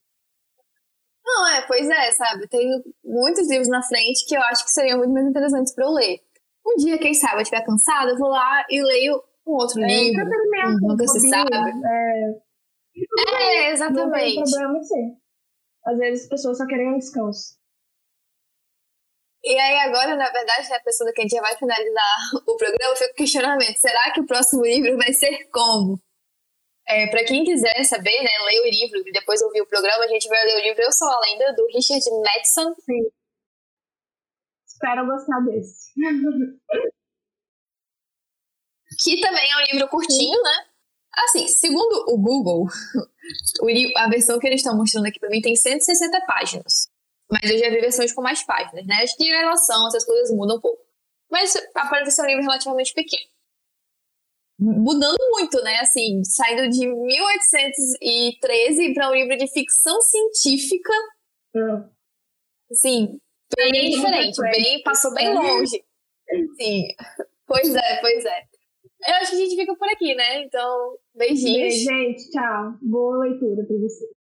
[1.29, 2.49] Não, é, pois é, sabe?
[2.49, 5.91] Tenho muitos livros na frente que eu acho que seriam muito mais interessantes pra eu
[5.91, 6.21] ler.
[6.67, 9.87] Um dia, quem sabe, eu estiver cansada, eu vou lá e leio um outro é,
[9.87, 10.25] livro.
[10.25, 11.51] Um, nunca se sabe.
[11.87, 14.37] É, é exatamente.
[14.37, 15.17] Não tem problema sim.
[15.85, 17.59] Às vezes as pessoas só querem um descanso.
[19.45, 22.17] E aí agora, na verdade, né, pensando que a gente já vai finalizar
[22.49, 26.01] o programa, fica o questionamento, será que o próximo livro vai ser como?
[26.89, 30.09] É, para quem quiser saber, né, ler o livro e depois ouvir o programa, a
[30.09, 32.75] gente vai ler o livro Eu Sou a Lenda, do Richard Madison.
[32.81, 33.11] Sim.
[34.67, 35.93] Espero gostar desse.
[39.03, 40.67] que também é um livro curtinho, né?
[41.27, 42.67] Assim, segundo o Google,
[43.97, 46.89] a versão que eles estão mostrando aqui para mim tem 160 páginas.
[47.31, 49.03] Mas eu já vi versões com mais páginas, né?
[49.03, 50.83] Acho que em relação, essas coisas mudam um pouco.
[51.31, 53.29] Mas aparenta ser um livro relativamente pequeno.
[54.59, 55.79] Mudando muito, né?
[55.81, 60.93] Assim, saindo de 1813 para um livro de ficção científica.
[61.55, 61.89] Hum.
[62.71, 63.19] Assim,
[63.57, 64.41] bem diferente.
[64.41, 65.83] Bem, passou bem longe.
[66.61, 66.89] Sim.
[67.47, 68.43] Pois é, pois é.
[69.07, 70.43] Eu acho que a gente fica por aqui, né?
[70.43, 71.75] Então, beijinhos.
[71.75, 72.31] Beijo, gente.
[72.31, 72.75] Tchau.
[72.83, 74.11] Boa leitura para vocês.